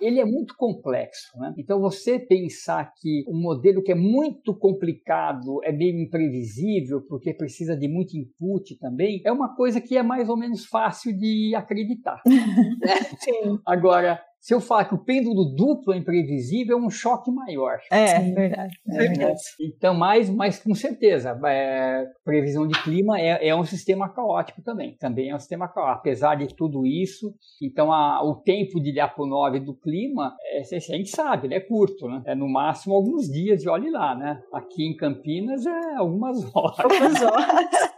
[0.00, 1.38] ele é muito complexo.
[1.38, 1.54] Né?
[1.58, 7.76] Então, você pensar que um modelo que é muito complicado é meio imprevisível, porque precisa
[7.76, 12.20] de muito input também, é uma coisa que é mais ou menos fácil de acreditar.
[13.20, 13.58] Sim.
[13.64, 17.80] Agora, se eu falar que o pêndulo duplo é imprevisível, é um choque maior.
[17.90, 18.32] É, Sim.
[18.32, 18.80] verdade.
[18.88, 19.40] É verdade.
[19.60, 24.96] Então, mais, mais com certeza, é, previsão de clima é, é um sistema caótico também.
[25.00, 25.98] Também é um sistema caótico.
[25.98, 31.08] Apesar de tudo isso, então a, o tempo de Lyapunov do clima, é, a gente
[31.08, 32.22] sabe, é curto, né?
[32.24, 34.40] É no máximo alguns dias, e olhe lá, né?
[34.52, 36.78] Aqui em Campinas é algumas horas.
[36.78, 37.95] Algumas horas.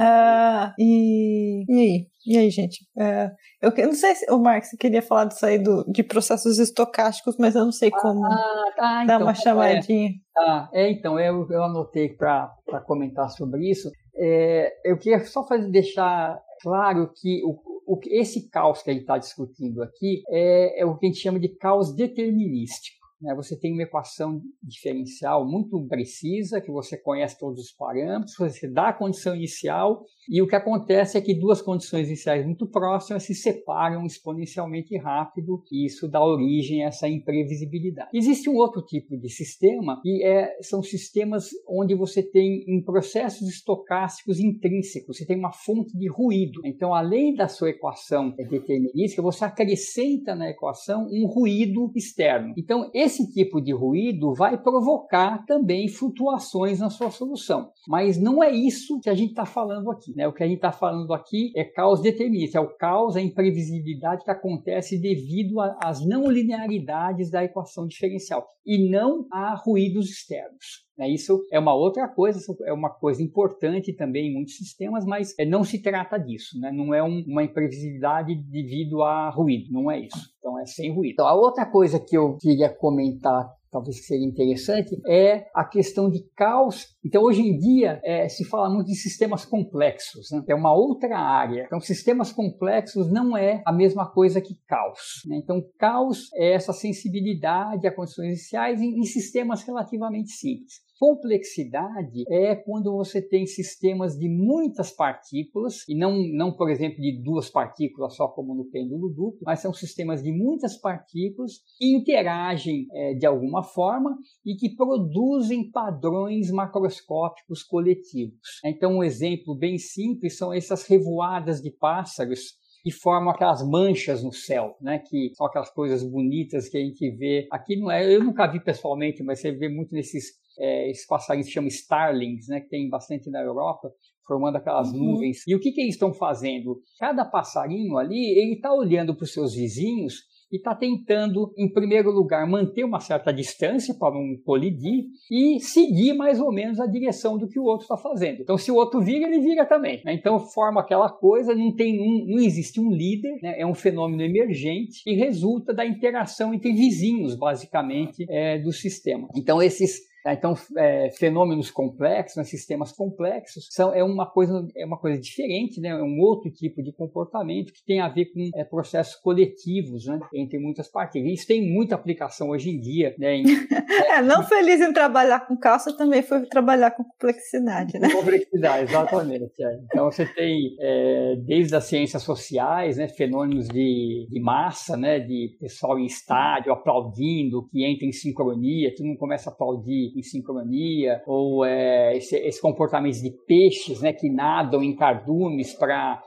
[0.00, 2.06] Uh, e, e aí?
[2.26, 2.84] E aí, gente?
[2.96, 3.30] Uh,
[3.62, 7.36] eu, eu, não sei se o Marcos queria falar disso aí do, de processos estocásticos,
[7.38, 10.10] mas eu não sei como ah, tá, dar então, uma chamadinha.
[10.10, 12.50] É, ah, é então, eu, eu anotei para
[12.84, 13.90] comentar sobre isso.
[14.16, 17.56] É, eu queria só fazer, deixar claro que o,
[17.86, 21.22] o, esse caos que a gente está discutindo aqui é, é o que a gente
[21.22, 23.05] chama de caos determinístico.
[23.20, 23.34] Né?
[23.34, 28.88] Você tem uma equação diferencial muito precisa, que você conhece todos os parâmetros, você dá
[28.88, 33.34] a condição inicial e o que acontece é que duas condições iniciais muito próximas se
[33.34, 38.10] separam exponencialmente rápido e isso dá origem a essa imprevisibilidade.
[38.12, 43.48] Existe um outro tipo de sistema e é, são sistemas onde você tem em processos
[43.48, 46.60] estocásticos intrínsecos, você tem uma fonte de ruído.
[46.64, 52.54] Então, além da sua equação determinística, você acrescenta na equação um ruído externo.
[52.56, 57.70] Então, esse tipo de ruído vai provocar também flutuações na sua solução.
[57.88, 60.14] Mas não é isso que a gente está falando aqui.
[60.16, 60.26] Né?
[60.26, 64.24] O que a gente está falando aqui é caos determinista, é o caos, a imprevisibilidade
[64.24, 70.86] que acontece devido às não linearidades da equação diferencial e não a ruídos externos.
[70.96, 71.10] Né?
[71.10, 75.44] Isso é uma outra coisa, é uma coisa importante também em muitos sistemas, mas é,
[75.44, 76.72] não se trata disso, né?
[76.72, 80.34] não é um, uma imprevisibilidade devido a ruído, não é isso.
[80.38, 81.12] Então é sem ruído.
[81.12, 86.08] Então, a outra coisa que eu queria comentar talvez que seria interessante, é a questão
[86.08, 86.96] de caos.
[87.04, 90.42] Então, hoje em dia, é, se fala muito de sistemas complexos, né?
[90.48, 91.64] é uma outra área.
[91.66, 95.22] Então, sistemas complexos não é a mesma coisa que caos.
[95.26, 95.36] Né?
[95.36, 100.85] Então, caos é essa sensibilidade a condições iniciais em, em sistemas relativamente simples.
[100.98, 107.22] Complexidade é quando você tem sistemas de muitas partículas, e não, não, por exemplo, de
[107.22, 112.86] duas partículas só como no pêndulo duplo, mas são sistemas de muitas partículas que interagem
[112.92, 118.60] é, de alguma forma e que produzem padrões macroscópicos coletivos.
[118.64, 124.32] Então, um exemplo bem simples são essas revoadas de pássaros que formam aquelas manchas no
[124.32, 125.00] céu, né?
[125.00, 127.48] Que são aquelas coisas bonitas que a gente vê.
[127.50, 131.48] Aqui não é, eu nunca vi pessoalmente, mas você vê muito nesses é, esses passarinhos
[131.48, 133.90] que chamam starlings, né, que tem bastante na Europa,
[134.26, 135.12] formando aquelas uhum.
[135.12, 135.46] nuvens.
[135.46, 136.80] E o que, que eles estão fazendo?
[136.98, 142.10] Cada passarinho ali, ele está olhando para os seus vizinhos e está tentando, em primeiro
[142.10, 147.36] lugar, manter uma certa distância para não colidir e seguir mais ou menos a direção
[147.36, 148.42] do que o outro está fazendo.
[148.42, 150.00] Então, se o outro vira, ele vira também.
[150.04, 150.14] Né?
[150.14, 153.60] Então, forma aquela coisa, não tem um, não existe um líder, né?
[153.60, 159.28] é um fenômeno emergente e resulta da interação entre vizinhos, basicamente, é, do sistema.
[159.36, 160.00] Então, esses?
[160.32, 165.80] Então, é, fenômenos complexos, né, sistemas complexos, são, é, uma coisa, é uma coisa diferente,
[165.80, 170.06] né, é um outro tipo de comportamento que tem a ver com é, processos coletivos
[170.06, 171.22] né, entre muitas partes.
[171.24, 173.14] Isso tem muita aplicação hoje em dia.
[173.18, 173.44] Né, em,
[174.10, 177.98] é, não feliz em trabalhar com calça também foi trabalhar com complexidade.
[177.98, 178.10] Né?
[178.10, 179.52] Complexidade, exatamente.
[179.62, 179.78] É.
[179.84, 185.56] Então, você tem é, desde as ciências sociais, né, fenômenos de, de massa, né, de
[185.60, 191.22] pessoal em estádio aplaudindo, que entra em sincronia, todo mundo começa a aplaudir em sincronia,
[191.26, 196.22] ou é, esse, esse comportamento de peixes né, que nadam em cardumes para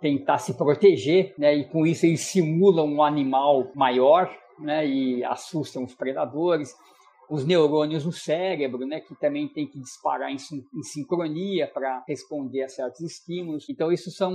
[0.00, 5.84] tentar se proteger, né, e com isso eles simulam um animal maior né, e assustam
[5.84, 6.74] os predadores.
[7.30, 12.62] Os neurônios no cérebro, né, que também tem que disparar em, em sincronia para responder
[12.62, 13.68] a certos estímulos.
[13.68, 14.34] Então, isso são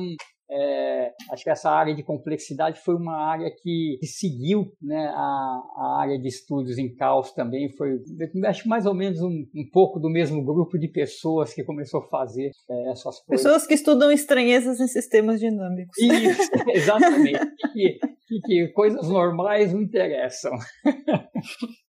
[0.50, 5.62] é, acho que essa área de complexidade foi uma área que, que seguiu né, a,
[5.78, 7.70] a, área de estudos em caos também.
[7.76, 8.00] Foi,
[8.46, 12.08] acho mais ou menos um, um pouco do mesmo grupo de pessoas que começou a
[12.08, 13.44] fazer é, essas coisas.
[13.44, 15.98] Pessoas que estudam estranhezas em sistemas dinâmicos.
[15.98, 17.39] Isso, exatamente.
[17.74, 20.54] que, que, que coisas normais não interessam.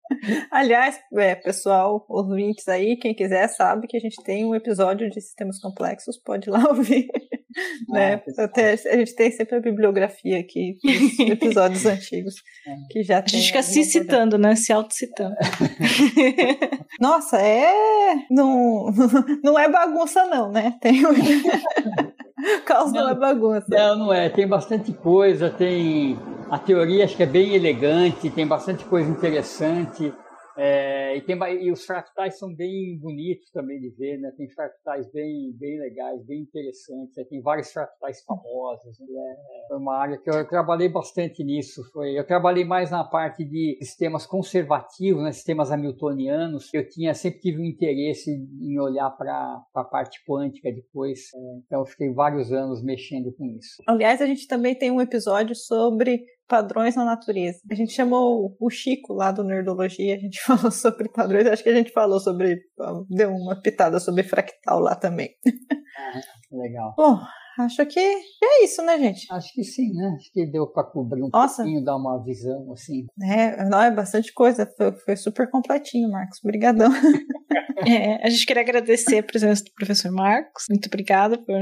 [0.50, 5.20] Aliás, é, pessoal, ouvintes aí, quem quiser sabe que a gente tem um episódio de
[5.20, 7.08] sistemas complexos, pode ir lá ouvir.
[7.88, 8.22] Né?
[8.38, 12.36] Ah, Até, a gente tem sempre a bibliografia aqui dos episódios antigos.
[12.66, 12.74] É.
[12.90, 14.54] Que já a gente fica se citando, né?
[14.56, 15.34] Se auto-citando.
[17.00, 17.72] Nossa, é.
[18.30, 18.86] Não,
[19.42, 20.74] não é bagunça, não, né?
[20.80, 21.02] Tem.
[22.64, 23.66] Caos não, não é bagunça.
[23.68, 24.28] Não, não é.
[24.28, 26.18] Tem bastante coisa, tem.
[26.50, 30.12] A teoria acho que é bem elegante, tem bastante coisa interessante.
[30.56, 34.32] É, e, tem, e os fractais são bem bonitos também de ver, né?
[34.36, 37.16] Tem fractais bem, bem legais, bem interessantes.
[37.16, 37.24] Né?
[37.28, 38.98] Tem vários fractais famosos.
[39.00, 39.36] Né?
[39.68, 41.82] Foi uma área que eu, trabalhei bastante nisso.
[41.92, 45.32] Foi, eu trabalhei mais na parte de sistemas conservativos, né?
[45.32, 46.72] sistemas hamiltonianos.
[46.72, 51.20] Eu tinha sempre tive um interesse em olhar para a parte quântica depois.
[51.34, 53.82] É, então eu fiquei vários anos mexendo com isso.
[53.86, 57.60] Aliás, a gente também tem um episódio sobre padrões na natureza.
[57.70, 61.70] A gente chamou o Chico lá do Nerdologia, a gente falou sobre padrões, acho que
[61.70, 62.60] a gente falou sobre,
[63.08, 65.30] deu uma pitada sobre fractal lá também.
[65.96, 66.20] Ah,
[66.54, 66.94] legal.
[66.94, 67.18] Bom,
[67.58, 69.26] acho que é isso, né, gente?
[69.32, 70.14] Acho que sim, né?
[70.14, 71.62] Acho que deu para cobrir um Nossa.
[71.62, 73.06] pouquinho, dar uma visão, assim.
[73.22, 76.90] É, não, é bastante coisa, foi, foi super completinho, Marcos, obrigadão.
[77.84, 81.58] É, a gente queria agradecer a presença do professor Marcos, muito obrigada por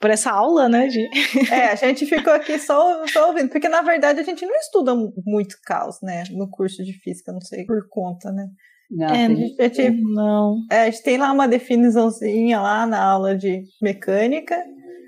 [0.00, 0.88] por essa aula, né?
[0.88, 1.06] De...
[1.52, 4.94] É, a gente ficou aqui só, só ouvindo, porque na verdade a gente não estuda
[5.26, 6.24] muito caos, né?
[6.30, 8.48] No curso de física, não sei por conta, né?
[8.90, 10.56] Não, é, a gente, a gente, não.
[10.70, 14.56] É, a gente tem lá uma definiçãozinha lá na aula de mecânica,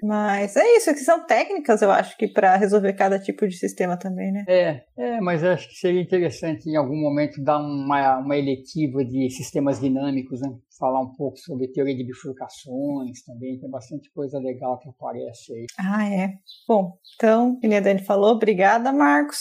[0.02, 3.96] mas é isso, que são técnicas, eu acho, que para resolver cada tipo de sistema
[3.96, 4.44] também, né?
[4.48, 9.30] É, é, mas acho que seria interessante em algum momento dar uma, uma eletiva de
[9.30, 10.48] sistemas dinâmicos, né?
[10.78, 15.66] Falar um pouco sobre teoria de bifurcações também, tem bastante coisa legal que aparece aí.
[15.78, 16.34] Ah, é.
[16.66, 19.38] Bom, então, como a Dani falou, obrigada, Marcos.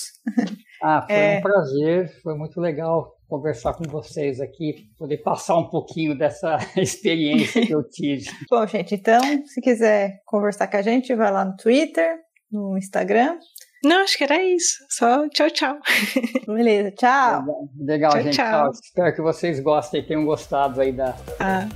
[0.84, 1.38] Ah, foi é...
[1.38, 7.66] um prazer, foi muito legal conversar com vocês aqui, poder passar um pouquinho dessa experiência
[7.66, 8.30] que eu tive.
[8.52, 12.18] Bom, gente, então, se quiser conversar com a gente, vai lá no Twitter,
[12.52, 13.38] no Instagram.
[13.86, 14.76] Não, acho que era isso.
[14.90, 15.78] Só tchau, tchau.
[16.46, 17.70] Beleza, tchau.
[17.80, 18.36] Legal, tchau, gente.
[18.36, 18.70] Tchau.
[18.72, 21.16] Espero que vocês gostem e tenham gostado aí da.
[21.40, 21.70] Ah,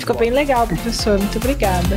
[0.00, 1.18] ficou bem legal, professor.
[1.18, 1.96] Muito obrigada.